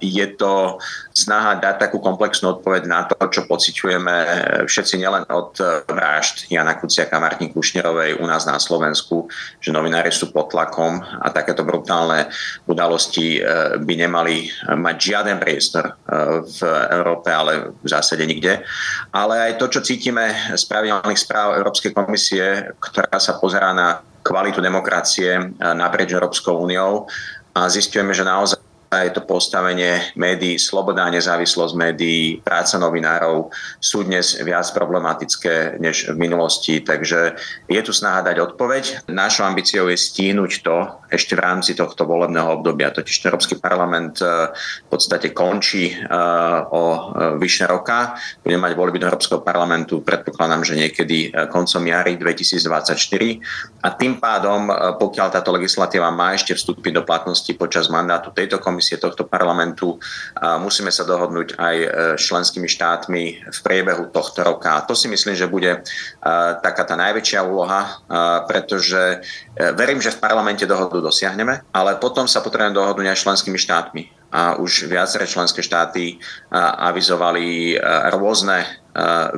je 0.00 0.26
to 0.38 0.78
snaha 1.12 1.58
dať 1.58 1.88
takú 1.88 1.98
komplexnú 1.98 2.58
odpoveď 2.58 2.82
na 2.88 3.04
to, 3.04 3.18
čo 3.28 3.44
pociťujeme 3.44 4.16
všetci 4.64 4.94
nielen 5.00 5.26
od 5.28 5.58
vražd 5.90 6.48
Jana 6.48 6.78
Kuciaka 6.78 7.18
Martin 7.18 7.50
Kušnerovej 7.52 8.18
u 8.18 8.24
nás 8.24 8.46
na 8.48 8.56
Slovensku, 8.56 9.28
že 9.60 9.74
novinári 9.74 10.14
sú 10.14 10.30
pod 10.32 10.54
tlakom 10.54 11.02
a 11.02 11.28
takéto 11.34 11.66
brutálne 11.66 12.30
udalosti 12.64 13.42
by 13.82 13.94
nemali 13.98 14.48
mať 14.68 14.96
žiaden 14.96 15.36
priestor 15.42 15.98
v 16.44 16.60
Európe, 16.94 17.28
ale 17.28 17.74
v 17.76 17.88
zásade 17.88 18.24
nikde. 18.24 18.62
Ale 19.12 19.52
aj 19.52 19.58
to, 19.58 19.66
čo 19.68 19.80
cítime 19.84 20.32
z 20.54 20.62
pravidelných 20.64 21.18
správ 21.18 21.58
Európskej 21.58 21.92
komisie, 21.92 22.72
ktorá 22.78 23.18
sa 23.18 23.36
pozerá 23.36 23.74
na 23.74 24.00
kvalitu 24.22 24.60
demokracie 24.60 25.56
naprieč 25.58 26.12
Európskou 26.12 26.60
úniou 26.60 27.08
a 27.64 27.68
zistujeme, 27.68 28.14
že 28.14 28.24
naozaj 28.24 28.67
je 28.88 29.12
to 29.12 29.20
postavenie 29.20 30.00
médií, 30.16 30.56
sloboda 30.56 31.04
a 31.04 31.12
nezávislosť 31.12 31.74
médií, 31.76 32.40
práca 32.40 32.80
novinárov 32.80 33.52
sú 33.76 34.00
dnes 34.08 34.40
viac 34.40 34.64
problematické 34.72 35.76
než 35.76 36.08
v 36.08 36.16
minulosti, 36.16 36.80
takže 36.80 37.36
je 37.68 37.80
tu 37.84 37.92
snaha 37.92 38.24
dať 38.24 38.40
odpoveď. 38.52 39.12
Našou 39.12 39.44
ambíciou 39.44 39.92
je 39.92 40.00
stínuť 40.00 40.52
to 40.64 40.76
ešte 41.12 41.36
v 41.36 41.44
rámci 41.44 41.76
tohto 41.76 42.08
volebného 42.08 42.60
obdobia. 42.60 42.88
Totiž 42.88 43.28
Európsky 43.28 43.60
parlament 43.60 44.24
e, 44.24 44.52
v 44.56 44.88
podstate 44.88 45.36
končí 45.36 45.92
e, 45.92 45.94
o 46.72 46.84
e, 46.84 47.00
vyše 47.36 47.68
roka. 47.68 48.16
Budeme 48.40 48.68
mať 48.68 48.72
voľby 48.72 48.98
do 49.00 49.08
Európskeho 49.12 49.44
parlamentu, 49.44 50.00
predpokladám, 50.00 50.64
že 50.64 50.80
niekedy 50.80 51.32
koncom 51.52 51.84
jary 51.84 52.16
2024. 52.16 53.84
A 53.84 53.88
tým 53.92 54.16
pádom, 54.20 54.68
pokiaľ 54.96 55.28
táto 55.32 55.52
legislatíva 55.52 56.08
má 56.12 56.32
ešte 56.32 56.56
vstúpiť 56.56 56.92
do 57.00 57.02
platnosti 57.04 57.50
počas 57.56 57.88
mandátu 57.92 58.32
tejto 58.32 58.60
komisie, 58.60 58.77
komisie 58.78 59.02
tohto 59.02 59.26
parlamentu. 59.26 59.98
Musíme 60.62 60.94
sa 60.94 61.02
dohodnúť 61.02 61.58
aj 61.58 61.76
e, 61.82 61.88
s 62.14 62.30
členskými 62.30 62.70
štátmi 62.70 63.50
v 63.50 63.58
priebehu 63.66 64.14
tohto 64.14 64.46
roka. 64.46 64.78
To 64.86 64.94
si 64.94 65.10
myslím, 65.10 65.34
že 65.34 65.50
bude 65.50 65.74
e, 65.74 65.80
taká 66.62 66.86
tá 66.86 66.94
najväčšia 66.94 67.42
úloha, 67.42 67.82
e, 67.82 67.90
pretože 68.46 69.18
verím, 69.74 69.98
že 69.98 70.14
v 70.14 70.22
parlamente 70.22 70.62
dohodu 70.62 71.02
dosiahneme, 71.02 71.66
ale 71.74 71.98
potom 71.98 72.30
sa 72.30 72.38
potrebujeme 72.38 72.78
dohodnúť 72.78 73.10
aj 73.10 73.18
s 73.18 73.24
členskými 73.26 73.58
štátmi 73.58 74.02
a 74.30 74.54
už 74.60 74.86
viaceré 74.86 75.26
členské 75.26 75.64
štáty 75.64 76.20
avizovali 76.52 77.80
rôzne 78.12 78.60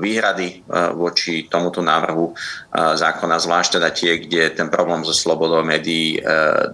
výhrady 0.00 0.64
voči 0.96 1.44
tomuto 1.50 1.84
návrhu 1.84 2.32
zákona, 2.72 3.36
zvlášť 3.36 3.70
teda 3.76 3.88
tie, 3.92 4.12
kde 4.22 4.56
ten 4.56 4.72
problém 4.72 5.04
so 5.04 5.12
slobodou 5.12 5.60
médií 5.60 6.16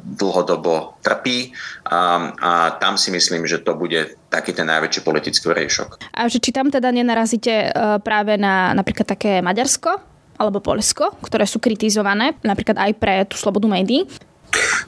dlhodobo 0.03 1.01
trpí 1.03 1.51
a, 1.91 2.33
a 2.39 2.53
tam 2.79 2.95
si 2.95 3.11
myslím, 3.11 3.47
že 3.47 3.59
to 3.63 3.75
bude 3.75 4.15
taký 4.31 4.55
ten 4.55 4.71
najväčší 4.71 5.01
politický 5.03 5.51
riešok. 5.51 5.99
A 6.15 6.31
že 6.31 6.39
či 6.39 6.55
tam 6.55 6.71
teda 6.71 6.95
nenarazíte 6.95 7.75
práve 8.07 8.39
na 8.39 8.71
napríklad 8.77 9.07
také 9.09 9.43
Maďarsko, 9.43 10.17
alebo 10.37 10.61
Polsko, 10.61 11.17
ktoré 11.25 11.49
sú 11.49 11.57
kritizované 11.59 12.37
napríklad 12.45 12.77
aj 12.77 12.93
pre 13.01 13.25
tú 13.25 13.41
slobodu 13.41 13.65
médií. 13.73 14.05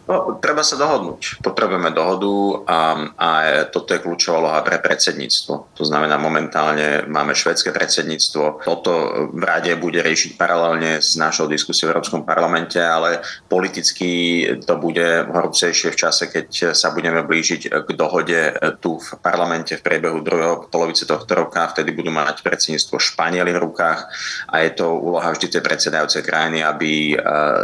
No, 0.08 0.40
treba 0.40 0.64
sa 0.64 0.80
dohodnúť. 0.80 1.44
Potrebujeme 1.44 1.92
dohodu 1.92 2.34
a, 2.64 2.78
a 3.12 3.30
toto 3.68 3.92
je 3.92 4.00
kľúčová 4.00 4.38
loha 4.40 4.60
pre 4.64 4.80
predsedníctvo. 4.80 5.76
To 5.76 5.84
znamená, 5.84 6.16
momentálne 6.16 7.04
máme 7.04 7.36
švedské 7.36 7.70
predsedníctvo. 7.76 8.64
Toto 8.64 8.92
v 9.28 9.42
rade 9.44 9.72
bude 9.76 10.00
riešiť 10.00 10.40
paralelne 10.40 11.04
s 11.04 11.20
našou 11.20 11.44
diskusiou 11.44 11.92
v 11.92 12.00
Európskom 12.00 12.24
parlamente, 12.24 12.80
ale 12.80 13.20
politicky 13.52 14.44
to 14.64 14.74
bude 14.80 15.28
horúcejšie 15.28 15.92
v 15.92 16.00
čase, 16.00 16.24
keď 16.32 16.72
sa 16.72 16.88
budeme 16.96 17.20
blížiť 17.20 17.68
k 17.68 17.88
dohode 17.92 18.56
tu 18.80 18.96
v 18.96 19.08
parlamente 19.20 19.76
v 19.76 19.84
priebehu 19.84 20.24
druhého 20.24 20.72
polovice 20.72 21.04
tohto 21.04 21.36
roka. 21.36 21.68
Vtedy 21.68 21.92
budú 21.92 22.08
mať 22.08 22.40
predsedníctvo 22.40 22.96
Španieli 22.96 23.52
v 23.52 23.62
rukách 23.62 24.00
a 24.48 24.64
je 24.64 24.70
to 24.72 24.88
úloha 24.96 25.28
vždy 25.36 25.52
tej 25.52 25.62
predsedajúcej 25.62 26.22
krajiny, 26.24 26.64
aby 26.64 27.12
e, 27.12 27.16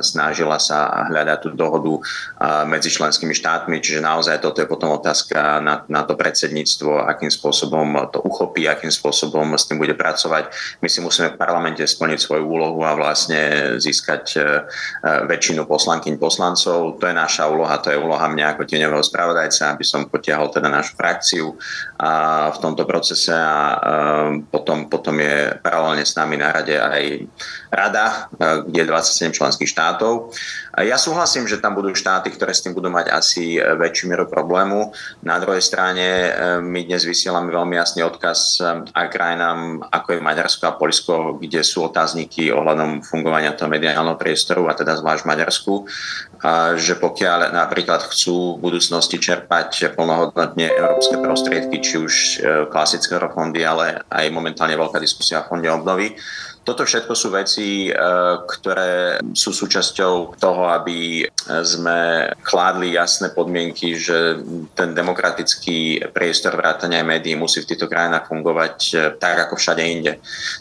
snažila 0.04 0.60
sa 0.60 1.08
hľadať 1.08 1.38
tú 1.40 1.48
dohodu 1.56 1.90
medzi 2.64 2.88
členskými 2.88 3.34
štátmi, 3.34 3.82
čiže 3.82 4.00
naozaj 4.00 4.40
toto 4.40 4.62
je 4.62 4.70
potom 4.70 4.94
otázka 4.94 5.60
na, 5.60 5.84
na 5.90 6.02
to 6.06 6.16
predsedníctvo, 6.16 7.04
akým 7.04 7.28
spôsobom 7.28 8.08
to 8.14 8.22
uchopí, 8.22 8.64
akým 8.64 8.90
spôsobom 8.90 9.58
s 9.58 9.68
tým 9.68 9.82
bude 9.82 9.92
pracovať. 9.98 10.48
My 10.80 10.88
si 10.88 11.02
musíme 11.04 11.34
v 11.34 11.40
parlamente 11.40 11.82
splniť 11.84 12.18
svoju 12.20 12.44
úlohu 12.46 12.80
a 12.86 12.96
vlastne 12.96 13.74
získať 13.76 14.24
e, 14.36 14.40
väčšinu 15.26 15.66
poslankyň 15.68 16.16
poslancov. 16.16 16.96
To 17.00 17.04
je 17.04 17.14
naša 17.14 17.50
úloha, 17.50 17.76
to 17.82 17.90
je 17.92 17.98
úloha 17.98 18.24
mňa 18.30 18.54
ako 18.54 18.62
tieňového 18.64 19.04
spravodajca, 19.04 19.74
aby 19.74 19.84
som 19.84 20.06
potiahol 20.06 20.48
teda 20.48 20.70
našu 20.70 20.94
frakciu 20.94 21.58
a 21.98 22.48
v 22.54 22.58
tomto 22.62 22.86
procese 22.88 23.34
a 23.34 23.78
potom, 24.48 24.86
potom 24.86 25.16
je 25.18 25.56
paralelne 25.60 26.04
s 26.06 26.14
nami 26.14 26.38
na 26.38 26.54
rade 26.54 26.76
aj 26.78 27.26
rada, 27.74 28.30
kde 28.64 28.86
je 28.86 28.90
27 28.90 29.34
členských 29.34 29.68
štátov. 29.68 30.30
Ja 30.78 30.94
súhlasím, 30.98 31.50
že 31.50 31.58
tam 31.58 31.74
budú 31.74 31.90
štáty, 31.94 32.30
ktoré 32.30 32.54
s 32.54 32.62
tým 32.62 32.74
budú 32.74 32.90
mať 32.90 33.10
asi 33.10 33.58
väčšiu 33.58 34.10
mieru 34.10 34.30
problému. 34.30 34.94
Na 35.26 35.42
druhej 35.42 35.62
strane 35.62 36.30
my 36.62 36.80
dnes 36.86 37.02
vysielame 37.02 37.50
veľmi 37.50 37.74
jasný 37.74 38.06
odkaz 38.06 38.62
aj 38.94 39.06
krajinám, 39.10 39.82
ako 39.90 40.08
je 40.14 40.20
Maďarsko 40.24 40.64
a 40.66 40.76
Polsko, 40.78 41.14
kde 41.38 41.66
sú 41.66 41.86
otázniky 41.90 42.54
ohľadom 42.54 43.02
fungovania 43.02 43.54
toho 43.58 43.70
mediálneho 43.70 44.18
priestoru, 44.18 44.70
a 44.70 44.78
teda 44.78 44.94
zvlášť 44.98 45.26
Maďarsku, 45.26 45.74
že 46.78 46.94
pokiaľ 46.98 47.54
napríklad 47.54 48.06
chcú 48.10 48.58
v 48.58 48.70
budúcnosti 48.70 49.18
čerpať 49.18 49.94
plnohodnotne 49.94 50.70
európske 50.70 51.18
prostriedky, 51.18 51.82
či 51.82 51.94
už 51.98 52.14
klasické 52.70 53.16
fondy, 53.34 53.64
ale 53.64 54.02
aj 54.10 54.26
momentálne 54.34 54.76
veľká 54.76 54.98
diskusia 55.00 55.42
o 55.42 55.48
fonde 55.48 55.70
obnovy, 55.70 56.14
toto 56.64 56.82
všetko 56.88 57.12
sú 57.12 57.28
veci, 57.30 57.88
e, 57.88 57.90
ktoré 58.48 59.20
sú 59.36 59.52
súčasťou 59.52 60.40
toho, 60.40 60.62
aby 60.72 61.28
sme 61.62 62.32
kládli 62.40 62.96
jasné 62.96 63.30
podmienky, 63.30 63.94
že 63.94 64.40
ten 64.72 64.96
demokratický 64.96 66.10
priestor 66.10 66.56
vrátania 66.56 67.04
médií 67.04 67.36
musí 67.36 67.60
v 67.60 67.68
týchto 67.68 67.86
krajinách 67.86 68.26
fungovať 68.26 68.76
e, 68.90 68.94
tak, 69.20 69.48
ako 69.48 69.60
všade 69.60 69.82
inde. 69.84 70.12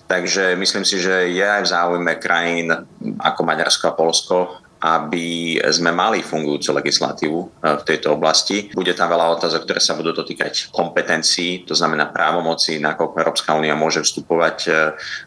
Takže 0.06 0.60
myslím 0.60 0.84
si, 0.84 1.00
že 1.00 1.32
je 1.32 1.46
aj 1.48 1.64
v 1.64 1.72
záujme 1.72 2.14
krajín 2.20 2.68
ako 3.24 3.42
Maďarsko 3.48 3.86
a 3.90 3.98
Polsko, 3.98 4.38
aby 4.84 5.56
sme 5.72 5.96
mali 5.96 6.20
fungujúcu 6.20 6.84
legislatívu 6.84 7.40
e, 7.40 7.48
v 7.80 7.84
tejto 7.88 8.20
oblasti. 8.20 8.68
Bude 8.76 8.92
tam 8.92 9.16
veľa 9.16 9.40
otázok, 9.40 9.64
ktoré 9.64 9.80
sa 9.80 9.96
budú 9.96 10.12
dotýkať 10.12 10.76
kompetencií, 10.76 11.64
to 11.64 11.72
znamená 11.72 12.12
právomoci, 12.12 12.84
nakoľko 12.84 13.16
Európska 13.16 13.56
únia 13.56 13.80
môže 13.80 14.04
vstupovať 14.04 14.58
e, 14.68 14.72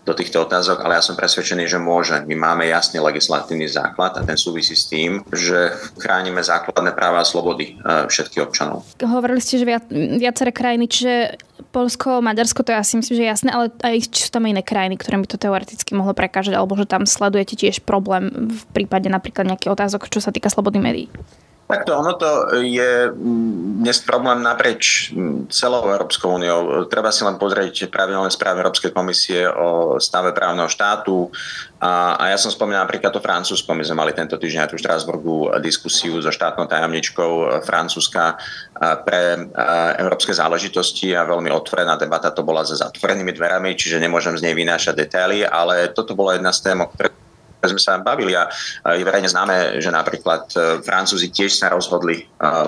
do 0.05 0.13
týchto 0.13 0.45
otázok, 0.45 0.85
ale 0.85 1.01
ja 1.01 1.03
som 1.03 1.17
presvedčený, 1.17 1.65
že 1.65 1.81
môže. 1.81 2.21
My 2.29 2.37
máme 2.37 2.69
jasný 2.69 3.01
legislatívny 3.01 3.65
základ 3.65 4.21
a 4.21 4.27
ten 4.29 4.37
súvisí 4.37 4.77
s 4.77 4.93
tým, 4.93 5.25
že 5.33 5.73
chránime 5.97 6.45
základné 6.45 6.93
práva 6.93 7.25
a 7.25 7.27
slobody 7.27 7.81
e, 7.81 8.05
všetkých 8.13 8.45
občanov. 8.45 8.85
Hovorili 9.01 9.41
ste, 9.41 9.57
že 9.57 9.65
viac, 9.65 9.89
viaceré 10.21 10.53
krajiny, 10.53 10.85
čiže 10.85 11.13
Polsko, 11.77 12.25
Maďarsko, 12.25 12.65
to 12.65 12.73
ja 12.73 12.81
si 12.81 12.97
myslím, 12.97 13.21
že 13.21 13.23
je 13.29 13.33
jasné, 13.37 13.51
ale 13.53 13.69
aj 13.85 14.09
či 14.09 14.25
sú 14.25 14.33
tam 14.33 14.49
iné 14.49 14.65
krajiny, 14.65 14.97
ktoré 14.97 15.21
by 15.21 15.29
to 15.29 15.37
teoreticky 15.37 15.93
mohlo 15.93 16.17
prekážať, 16.17 16.57
alebo 16.57 16.73
že 16.73 16.89
tam 16.89 17.05
sledujete 17.05 17.53
tiež 17.53 17.85
problém 17.85 18.49
v 18.49 18.63
prípade 18.73 19.13
napríklad 19.13 19.45
nejakých 19.45 19.77
otázok, 19.77 20.09
čo 20.09 20.25
sa 20.25 20.33
týka 20.33 20.49
slobody 20.49 20.81
médií. 20.81 21.13
Takto, 21.67 21.99
ono 21.99 22.15
to 22.15 22.63
je 22.63 23.11
mm, 23.11 23.83
dnes 23.83 23.99
problém 24.07 24.39
naprieč 24.39 25.11
mm, 25.11 25.51
celou 25.51 25.83
Európskou 25.91 26.39
úniou. 26.39 26.87
Treba 26.87 27.11
si 27.11 27.27
len 27.27 27.43
pozrieť 27.43 27.91
pravidelné 27.91 28.31
správy 28.31 28.63
Európskej 28.63 28.95
komisie 28.95 29.51
o 29.51 29.99
stave 29.99 30.31
právneho 30.31 30.71
štátu. 30.71 31.27
A, 31.83 32.15
a 32.23 32.25
ja 32.31 32.39
som 32.39 32.55
spomínal 32.55 32.87
napríklad 32.87 33.11
to 33.11 33.19
Francúzsko. 33.19 33.75
My 33.75 33.83
sme 33.83 33.99
mali 33.99 34.15
tento 34.15 34.39
týždeň 34.39 34.63
aj 34.63 34.71
tu 34.71 34.79
v 34.79 34.83
Štrásburgu 34.87 35.59
diskusiu 35.59 36.23
so 36.23 36.31
štátnou 36.31 36.71
tajomničkou 36.71 37.59
Francúzska 37.67 38.39
pre 39.03 39.51
európske 39.99 40.31
záležitosti 40.39 41.19
a 41.19 41.27
veľmi 41.27 41.51
otvorená 41.51 41.99
debata 41.99 42.31
to 42.31 42.47
bola 42.47 42.63
za 42.63 42.79
zatvorenými 42.79 43.35
dverami, 43.35 43.75
čiže 43.75 43.99
nemôžem 43.99 44.39
z 44.39 44.47
nej 44.47 44.55
vynášať 44.55 44.95
detaily, 45.03 45.43
ale 45.43 45.91
toto 45.91 46.15
bola 46.15 46.39
jedna 46.39 46.55
z 46.55 46.63
tém, 46.63 46.79
o 46.79 46.87
ktorej 46.87 47.26
sme 47.71 47.83
sa 47.83 47.99
bavili 47.99 48.33
a 48.37 48.49
je 48.95 49.03
verejne 49.05 49.31
známe, 49.31 49.83
že 49.83 49.91
napríklad 49.91 50.43
e, 50.53 50.57
Francúzi 50.83 51.31
tiež 51.33 51.55
sa 51.55 51.73
rozhodli 51.73 52.23
e, 52.23 52.25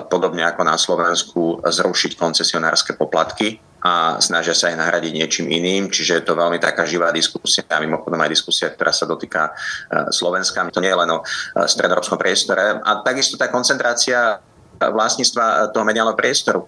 podobne 0.07 0.43
ako 0.45 0.61
na 0.65 0.75
Slovensku 0.75 1.63
zrušiť 1.63 2.19
koncesionárske 2.19 2.95
poplatky 2.99 3.59
a 3.79 4.19
snažia 4.19 4.51
sa 4.51 4.67
aj 4.67 4.75
nahradiť 4.75 5.13
niečím 5.15 5.47
iným, 5.47 5.87
čiže 5.87 6.19
je 6.19 6.23
to 6.27 6.35
veľmi 6.35 6.59
taká 6.59 6.83
živá 6.83 7.15
diskusia 7.15 7.63
a 7.71 7.79
mimochodom 7.79 8.19
aj 8.19 8.31
diskusia, 8.35 8.67
ktorá 8.67 8.91
sa 8.91 9.07
dotýka 9.07 9.49
e, 9.49 10.11
Slovenska. 10.11 10.67
To 10.67 10.83
nie 10.83 10.91
je 10.91 10.99
len 10.99 11.09
o 11.15 11.23
stredoeurópskom 11.55 12.19
priestore. 12.19 12.83
A 12.83 12.91
takisto 12.99 13.39
tá 13.39 13.47
koncentrácia 13.47 14.43
vlastníctva 14.79 15.75
toho 15.75 15.83
mediálneho 15.83 16.15
priestoru. 16.15 16.63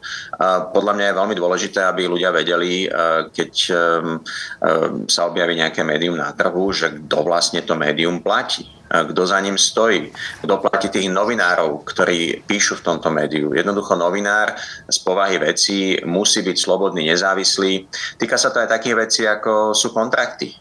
Podľa 0.75 0.93
mňa 0.99 1.05
je 1.07 1.19
veľmi 1.19 1.35
dôležité, 1.39 1.79
aby 1.87 2.11
ľudia 2.11 2.35
vedeli, 2.35 2.91
keď 3.31 3.51
um, 3.71 4.19
um, 4.19 5.07
sa 5.07 5.31
objaví 5.31 5.55
nejaké 5.55 5.87
médium 5.87 6.19
na 6.19 6.35
trhu, 6.35 6.75
že 6.75 6.91
kto 6.91 7.23
vlastne 7.23 7.63
to 7.63 7.79
médium 7.79 8.19
platí 8.19 8.80
kto 8.91 9.21
za 9.23 9.39
ním 9.39 9.55
stojí, 9.55 10.11
kto 10.43 10.59
platí 10.59 10.91
tých 10.91 11.07
novinárov, 11.07 11.87
ktorí 11.87 12.43
píšu 12.43 12.83
v 12.83 12.85
tomto 12.91 13.07
médiu. 13.07 13.55
Jednoducho 13.55 13.95
novinár 13.95 14.59
z 14.91 14.97
povahy 14.99 15.39
vecí 15.39 15.95
musí 16.03 16.43
byť 16.43 16.57
slobodný, 16.59 17.07
nezávislý. 17.07 17.87
Týka 18.19 18.35
sa 18.35 18.51
to 18.51 18.59
aj 18.59 18.67
takých 18.67 18.95
vecí, 19.07 19.21
ako 19.23 19.71
sú 19.71 19.95
kontrakty. 19.95 20.51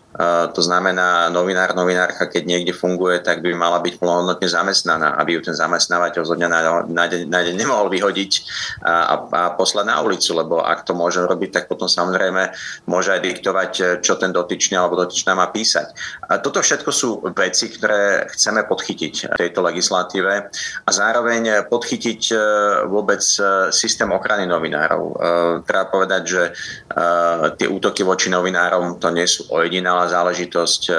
To 0.54 0.58
znamená, 0.58 1.30
novinár, 1.30 1.70
novinárka, 1.70 2.26
keď 2.26 2.42
niekde 2.42 2.74
funguje, 2.74 3.22
tak 3.22 3.46
by 3.46 3.54
mala 3.54 3.78
byť 3.78 3.94
plnohodnotne 4.02 4.50
zamestnaná, 4.50 5.14
aby 5.22 5.38
ju 5.38 5.40
ten 5.46 5.54
zamestnávateľ 5.54 6.22
zo 6.26 6.34
dňa 6.34 6.48
na 6.90 7.04
deň, 7.06 7.30
na 7.30 7.40
deň 7.46 7.54
nemohol 7.54 7.86
vyhodiť 7.94 8.32
a, 8.82 9.22
a 9.22 9.42
poslať 9.54 9.86
na 9.86 10.02
ulicu, 10.02 10.34
lebo 10.34 10.66
ak 10.66 10.82
to 10.82 10.98
môže 10.98 11.22
robiť, 11.22 11.50
tak 11.54 11.64
potom 11.70 11.86
samozrejme 11.86 12.42
môže 12.90 13.14
aj 13.14 13.22
diktovať, 13.22 13.70
čo 14.02 14.18
ten 14.18 14.34
dotyčný 14.34 14.74
alebo 14.74 14.98
dotyčná 14.98 15.38
má 15.38 15.46
písať. 15.46 15.94
A 16.26 16.42
toto 16.42 16.58
všetko 16.58 16.90
sú 16.90 17.22
veci, 17.30 17.70
ktoré 17.70 18.19
chceme 18.28 18.66
podchytiť 18.68 19.14
v 19.32 19.38
tejto 19.38 19.60
legislatíve 19.64 20.32
a 20.84 20.90
zároveň 20.90 21.64
podchytiť 21.70 22.22
e, 22.32 22.36
vôbec 22.90 23.22
e, 23.22 23.70
systém 23.72 24.10
ochrany 24.10 24.44
novinárov. 24.44 25.04
E, 25.04 25.14
treba 25.64 25.86
povedať, 25.88 26.22
že 26.26 26.42
tie 27.56 27.68
útoky 27.70 28.02
voči 28.02 28.28
novinárom 28.28 28.98
to 28.98 29.14
nie 29.14 29.24
sú 29.24 29.46
ojedinálne 29.54 30.10
záležitosť 30.10 30.90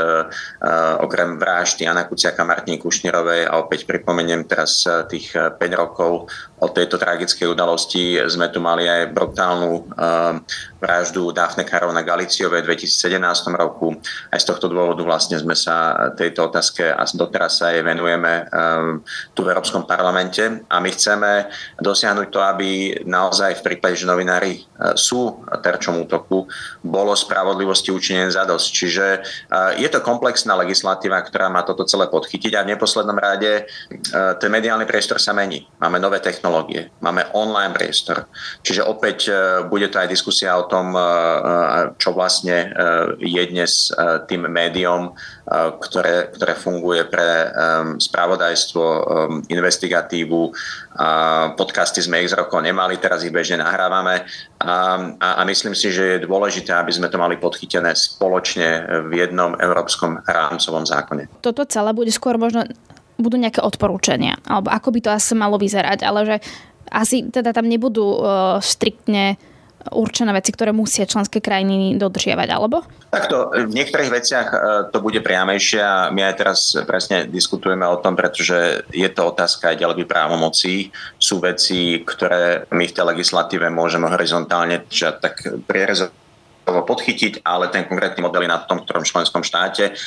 okrem 1.03 1.35
vraždy 1.35 1.83
Jana 1.83 2.07
Kuciaka, 2.07 2.47
Martiny 2.47 2.79
Kušnerovej 2.79 3.43
a 3.45 3.59
opäť 3.59 3.83
pripomeniem 3.83 4.47
teraz 4.47 4.87
tých 5.11 5.35
5 5.35 5.59
rokov 5.75 6.31
od 6.61 6.71
tejto 6.71 6.95
tragickej 6.95 7.51
udalosti 7.51 8.21
sme 8.29 8.47
tu 8.53 8.63
mali 8.63 8.87
aj 8.87 9.11
brutálnu 9.11 9.91
vraždu 10.79 11.33
Dafne 11.35 11.65
Karovna 11.65 12.05
Galiciovej 12.05 12.63
v 12.63 12.77
2017 12.77 13.19
roku. 13.57 13.97
Aj 14.31 14.39
z 14.39 14.45
tohto 14.45 14.71
dôvodu 14.71 15.01
vlastne 15.01 15.41
sme 15.41 15.57
sa 15.57 16.07
tejto 16.15 16.53
otázke 16.53 16.87
a 16.87 17.03
doteraz 17.03 17.59
sa 17.59 17.75
jej 17.75 17.83
venujeme 17.83 18.47
tu 19.35 19.41
v 19.43 19.51
Európskom 19.51 19.89
parlamente 19.89 20.63
a 20.69 20.77
my 20.77 20.89
chceme 20.93 21.49
dosiahnuť 21.81 22.27
to, 22.31 22.39
aby 22.39 22.69
naozaj 23.03 23.59
v 23.59 23.65
prípade, 23.65 23.97
že 23.97 24.05
novinári 24.05 24.63
sú 24.93 25.41
terčom 25.65 25.99
útoku, 26.05 26.47
bolo 26.85 27.17
spravodlivosti 27.17 27.91
učinené 27.91 28.29
zadosť. 28.29 28.67
Čiže 28.69 29.01
Čiže 29.01 29.23
je 29.79 29.87
to 29.87 30.03
komplexná 30.03 30.51
legislatíva, 30.59 31.23
ktorá 31.23 31.47
má 31.47 31.63
toto 31.63 31.87
celé 31.87 32.11
podchytiť 32.11 32.59
a 32.59 32.67
v 32.67 32.75
neposlednom 32.75 33.15
rade 33.15 33.65
ten 34.11 34.51
mediálny 34.51 34.83
priestor 34.83 35.15
sa 35.15 35.31
mení. 35.31 35.63
Máme 35.79 35.95
nové 35.95 36.19
technológie, 36.19 36.50
máme 36.99 37.23
online 37.31 37.71
priestor. 37.71 38.27
Čiže 38.61 38.83
opäť 38.83 39.31
bude 39.71 39.87
to 39.87 39.97
aj 40.03 40.11
diskusia 40.11 40.59
o 40.59 40.67
tom, 40.67 40.91
čo 41.95 42.11
vlastne 42.11 42.69
je 43.17 43.43
dnes 43.47 43.89
tým 44.27 44.45
médium, 44.51 45.15
ktoré, 45.79 46.31
ktoré 46.31 46.53
funguje 46.55 47.07
pre 47.07 47.51
spravodajstvo, 47.99 48.83
investigatívu. 49.47 50.41
Podcasty 51.55 52.03
sme 52.03 52.23
ich 52.23 52.31
z 52.31 52.37
rokov 52.37 52.59
nemali, 52.63 52.99
teraz 52.99 53.23
ich 53.23 53.31
bežne 53.31 53.63
nahrávame 53.63 54.27
a, 54.59 54.99
a 55.19 55.41
myslím 55.47 55.71
si, 55.71 55.87
že 55.89 56.19
je 56.19 56.27
dôležité, 56.27 56.75
aby 56.75 56.91
sme 56.91 57.07
to 57.07 57.17
mali 57.17 57.39
podchytené 57.39 57.95
spoločne 57.95 58.85
v 59.07 59.11
jednom 59.15 59.55
európskom 59.55 60.19
rámcovom 60.23 60.83
zákone. 60.83 61.31
Toto 61.39 61.63
celé 61.65 61.91
bude 61.95 62.11
skôr 62.11 62.35
možno 62.35 62.67
budú 63.21 63.37
nejaké 63.37 63.61
odporúčania, 63.63 64.37
alebo 64.43 64.73
ako 64.73 64.89
by 64.93 64.99
to 65.01 65.09
asi 65.13 65.33
malo 65.37 65.55
vyzerať, 65.61 66.03
ale 66.03 66.19
že 66.27 66.37
asi 66.91 67.23
teda 67.29 67.55
tam 67.55 67.71
nebudú 67.71 68.03
uh, 68.03 68.59
striktne 68.59 69.39
určené 69.89 70.29
veci, 70.37 70.53
ktoré 70.53 70.69
musia 70.69 71.09
členské 71.09 71.41
krajiny 71.41 71.97
dodržiavať, 71.97 72.47
alebo? 72.53 72.85
Takto, 73.09 73.49
v 73.49 73.73
niektorých 73.73 74.11
veciach 74.13 74.47
e, 74.53 74.57
to 74.93 75.01
bude 75.01 75.17
priamejšie 75.25 75.81
a 75.81 76.13
my 76.13 76.21
aj 76.29 76.35
teraz 76.37 76.59
presne 76.85 77.25
diskutujeme 77.25 77.83
o 77.89 77.97
tom, 77.97 78.13
pretože 78.13 78.85
je 78.93 79.09
to 79.09 79.33
otázka 79.33 79.73
aj 79.73 79.81
ďalej 79.81 80.05
právomocí. 80.05 80.93
Sú 81.17 81.41
veci, 81.41 82.05
ktoré 82.05 82.69
my 82.69 82.85
v 82.85 82.93
tej 82.93 83.05
legislatíve 83.09 83.67
môžeme 83.73 84.05
horizontálne 84.05 84.85
tak 85.17 85.41
prierezovo 85.65 86.13
podchytiť, 86.69 87.41
ale 87.41 87.73
ten 87.73 87.89
konkrétny 87.89 88.21
model 88.21 88.45
je 88.45 88.53
na 88.53 88.61
tom 88.61 88.85
ktorom 88.85 89.03
členskom 89.03 89.41
štáte. 89.41 89.97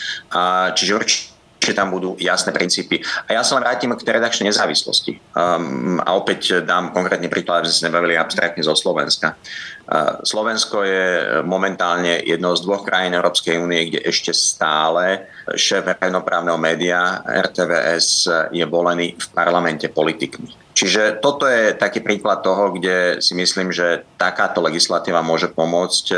Čiže 0.79 0.93
určite 0.95 1.34
že 1.65 1.73
tam 1.73 1.89
budú 1.89 2.13
jasné 2.21 2.53
princípy. 2.53 3.01
A 3.25 3.41
ja 3.41 3.43
sa 3.43 3.57
len 3.57 3.65
vrátim 3.65 3.89
k 3.97 4.05
tej 4.05 4.21
redakčnej 4.21 4.53
nezávislosti. 4.53 5.17
Um, 5.33 5.97
a 6.05 6.13
opäť 6.13 6.61
dám 6.61 6.93
konkrétny 6.93 7.33
príklad, 7.33 7.65
že 7.65 7.73
sme 7.73 7.89
nebavili 7.89 8.21
abstraktne 8.21 8.61
zo 8.61 8.77
Slovenska. 8.77 9.41
Uh, 9.89 10.21
Slovensko 10.21 10.85
je 10.85 11.05
momentálne 11.45 12.21
jednou 12.25 12.53
z 12.53 12.65
dvoch 12.65 12.85
krajín 12.85 13.17
Európskej 13.17 13.57
únie, 13.57 13.89
kde 13.89 14.05
ešte 14.05 14.37
stále 14.37 15.25
šéf 15.57 15.85
verejnoprávneho 15.85 16.57
média 16.61 17.21
RTVS 17.25 18.29
je 18.53 18.65
volený 18.69 19.17
v 19.17 19.27
parlamente 19.33 19.89
politikmi. 19.89 20.64
Čiže 20.75 21.23
toto 21.23 21.47
je 21.47 21.71
taký 21.79 22.03
príklad 22.03 22.43
toho, 22.43 22.75
kde 22.75 23.23
si 23.23 23.33
myslím, 23.39 23.71
že 23.71 24.03
takáto 24.19 24.59
legislatíva 24.59 25.23
môže 25.23 25.47
pomôcť 25.47 26.05
e, 26.11 26.17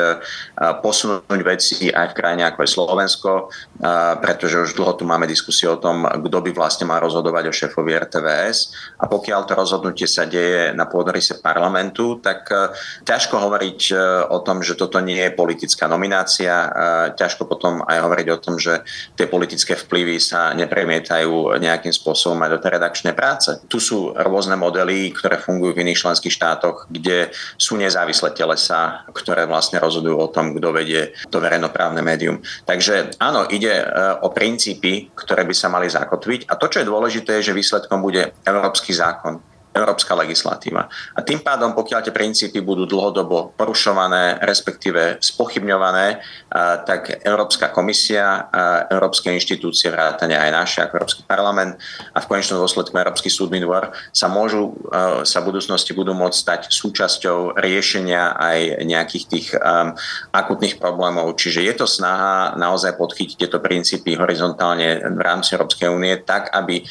posunúť 0.80 1.40
veci 1.44 1.92
aj 1.92 2.12
v 2.12 2.16
krajine 2.16 2.48
ako 2.48 2.64
je 2.64 2.72
Slovensko, 2.72 3.30
e, 3.36 3.42
pretože 4.24 4.64
už 4.64 4.72
dlho 4.72 4.96
tu 4.96 5.04
máme 5.04 5.28
diskusiu 5.28 5.76
o 5.76 5.82
tom, 5.82 6.08
kto 6.08 6.38
by 6.40 6.50
vlastne 6.56 6.88
mal 6.88 7.04
rozhodovať 7.04 7.52
o 7.52 7.56
šéfovi 7.56 8.00
RTVS 8.08 8.72
a 8.96 9.04
pokiaľ 9.04 9.44
to 9.44 9.52
rozhodnutie 9.52 10.08
sa 10.08 10.24
deje 10.24 10.72
na 10.72 10.88
pôdorise 10.88 11.36
parlamentu, 11.44 12.16
tak 12.24 12.48
e, 12.48 12.72
ťažko 13.04 13.36
hovoriť 13.36 13.80
o 14.32 14.38
tom, 14.40 14.64
že 14.64 14.72
toto 14.72 14.98
nie 15.04 15.20
je 15.20 15.36
politická 15.36 15.84
nominácia, 15.84 16.70
ťažko 17.12 17.44
potom 17.44 17.84
aj 17.84 17.98
hovoriť 18.00 18.26
o 18.32 18.40
tom, 18.40 18.56
že 18.56 18.80
tie 19.18 19.28
politické 19.28 19.76
vplyvy 19.76 20.16
sa 20.16 20.56
nepremietajú 20.56 21.58
nejakým 21.60 21.92
spôsobom 21.92 22.38
aj 22.40 22.50
do 22.56 22.58
tej 22.62 22.70
redakčnej 22.80 23.14
práce. 23.14 23.52
Tu 23.68 23.82
sú 23.82 24.14
rôzne 24.14 24.45
rôzne 24.46 24.62
modely, 24.62 25.10
ktoré 25.10 25.42
fungujú 25.42 25.74
v 25.74 25.82
iných 25.82 26.06
členských 26.06 26.30
štátoch, 26.30 26.86
kde 26.86 27.34
sú 27.58 27.74
nezávislé 27.74 28.30
telesa, 28.30 29.02
ktoré 29.10 29.42
vlastne 29.42 29.82
rozhodujú 29.82 30.14
o 30.14 30.30
tom, 30.30 30.54
kto 30.54 30.70
vedie 30.70 31.10
to 31.26 31.42
verejnoprávne 31.42 31.98
médium. 31.98 32.38
Takže 32.62 33.18
áno, 33.18 33.50
ide 33.50 33.82
e, 33.82 33.86
o 34.22 34.30
princípy, 34.30 35.10
ktoré 35.18 35.42
by 35.42 35.50
sa 35.50 35.66
mali 35.66 35.90
zakotviť 35.90 36.46
a 36.46 36.54
to, 36.54 36.70
čo 36.70 36.86
je 36.86 36.86
dôležité, 36.86 37.42
je, 37.42 37.50
že 37.50 37.58
výsledkom 37.58 37.98
bude 37.98 38.30
európsky 38.46 38.94
zákon 38.94 39.42
európska 39.76 40.16
legislatíva. 40.16 40.88
A 41.12 41.20
tým 41.20 41.44
pádom, 41.44 41.76
pokiaľ 41.76 42.00
tie 42.00 42.16
princípy 42.16 42.64
budú 42.64 42.88
dlhodobo 42.88 43.52
porušované, 43.60 44.40
respektíve 44.40 45.20
spochybňované, 45.20 46.24
tak 46.88 47.20
Európska 47.20 47.68
komisia, 47.68 48.48
európske 48.88 49.28
inštitúcie, 49.28 49.92
vrátane 49.92 50.32
aj 50.32 50.50
naše, 50.50 50.78
ako 50.80 50.96
Európsky 50.96 51.22
parlament 51.28 51.76
a 52.16 52.18
v 52.24 52.28
konečnom 52.30 52.64
dôsledku 52.64 52.96
Európsky 52.96 53.28
súdny 53.28 53.60
dvor 53.60 53.92
sa 54.08 54.32
môžu, 54.32 54.72
sa 55.28 55.44
v 55.44 55.52
budúcnosti 55.52 55.92
budú 55.92 56.16
môcť 56.16 56.38
stať 56.38 56.60
súčasťou 56.72 57.58
riešenia 57.60 58.38
aj 58.38 58.58
nejakých 58.86 59.24
tých 59.28 59.46
akutných 60.32 60.78
problémov. 60.80 61.36
Čiže 61.36 61.66
je 61.66 61.74
to 61.76 61.86
snaha 61.90 62.54
naozaj 62.56 62.96
podchytiť 62.96 63.36
tieto 63.36 63.58
princípy 63.58 64.16
horizontálne 64.16 65.02
v 65.02 65.20
rámci 65.20 65.58
Európskej 65.58 65.90
únie 65.90 66.16
tak, 66.22 66.48
aby 66.54 66.86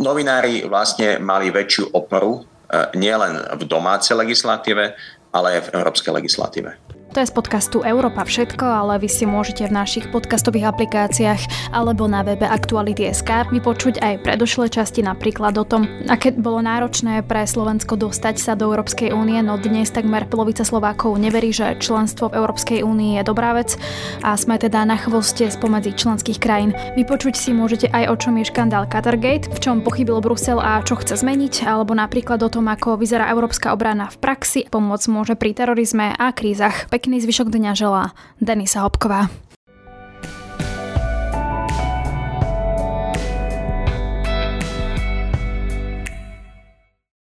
novinári 0.00 0.64
vlastne 0.64 1.20
mali 1.20 1.43
mali 1.44 1.52
väčšiu 1.52 1.92
oporu 1.92 2.40
e, 2.40 2.96
nielen 2.96 3.36
v 3.60 3.62
domácej 3.68 4.16
legislatíve, 4.16 4.96
ale 5.28 5.60
aj 5.60 5.68
v 5.68 5.72
európskej 5.76 6.16
legislatíve. 6.16 6.72
To 7.14 7.22
je 7.22 7.30
z 7.30 7.38
podcastu 7.38 7.78
Európa 7.86 8.26
všetko, 8.26 8.66
ale 8.66 8.98
vy 8.98 9.06
si 9.06 9.22
môžete 9.22 9.70
v 9.70 9.76
našich 9.78 10.10
podcastových 10.10 10.74
aplikáciách 10.74 11.70
alebo 11.70 12.10
na 12.10 12.26
webe 12.26 12.42
Aktuality.sk 12.42 13.54
vypočuť 13.54 14.02
aj 14.02 14.26
predošlé 14.26 14.66
časti 14.66 14.98
napríklad 15.06 15.54
o 15.54 15.62
tom, 15.62 15.86
aké 16.10 16.34
bolo 16.34 16.58
náročné 16.58 17.22
pre 17.22 17.46
Slovensko 17.46 17.94
dostať 17.94 18.34
sa 18.42 18.58
do 18.58 18.66
Európskej 18.66 19.14
únie, 19.14 19.38
no 19.46 19.54
dnes 19.62 19.94
takmer 19.94 20.26
polovica 20.26 20.66
Slovákov 20.66 21.14
neverí, 21.22 21.54
že 21.54 21.78
členstvo 21.78 22.34
v 22.34 22.42
Európskej 22.42 22.82
únii 22.82 23.22
je 23.22 23.30
dobrá 23.30 23.54
vec 23.54 23.78
a 24.26 24.34
sme 24.34 24.58
teda 24.58 24.82
na 24.82 24.98
chvoste 24.98 25.46
spomedzi 25.46 25.94
členských 25.94 26.42
krajín. 26.42 26.74
Vypočuť 26.98 27.38
si 27.38 27.54
môžete 27.54 27.94
aj 27.94 28.10
o 28.10 28.18
čom 28.18 28.42
je 28.42 28.50
škandál 28.50 28.90
Qatargate, 28.90 29.54
v 29.54 29.62
čom 29.62 29.86
pochybil 29.86 30.18
Brusel 30.18 30.58
a 30.58 30.82
čo 30.82 30.98
chce 30.98 31.22
zmeniť, 31.22 31.62
alebo 31.62 31.94
napríklad 31.94 32.42
o 32.42 32.50
tom, 32.50 32.66
ako 32.66 32.98
vyzerá 32.98 33.30
európska 33.30 33.70
obrana 33.70 34.10
v 34.10 34.18
praxi, 34.18 34.66
pomoc 34.66 34.98
môže 35.06 35.38
pri 35.38 35.54
terorizme 35.54 36.10
a 36.10 36.34
krízach. 36.34 36.90
Pekný 37.04 37.20
zvyšok 37.20 37.52
dňa 37.52 37.76
želá 37.76 38.16
Denisa 38.40 38.80
Hopková. 38.80 39.28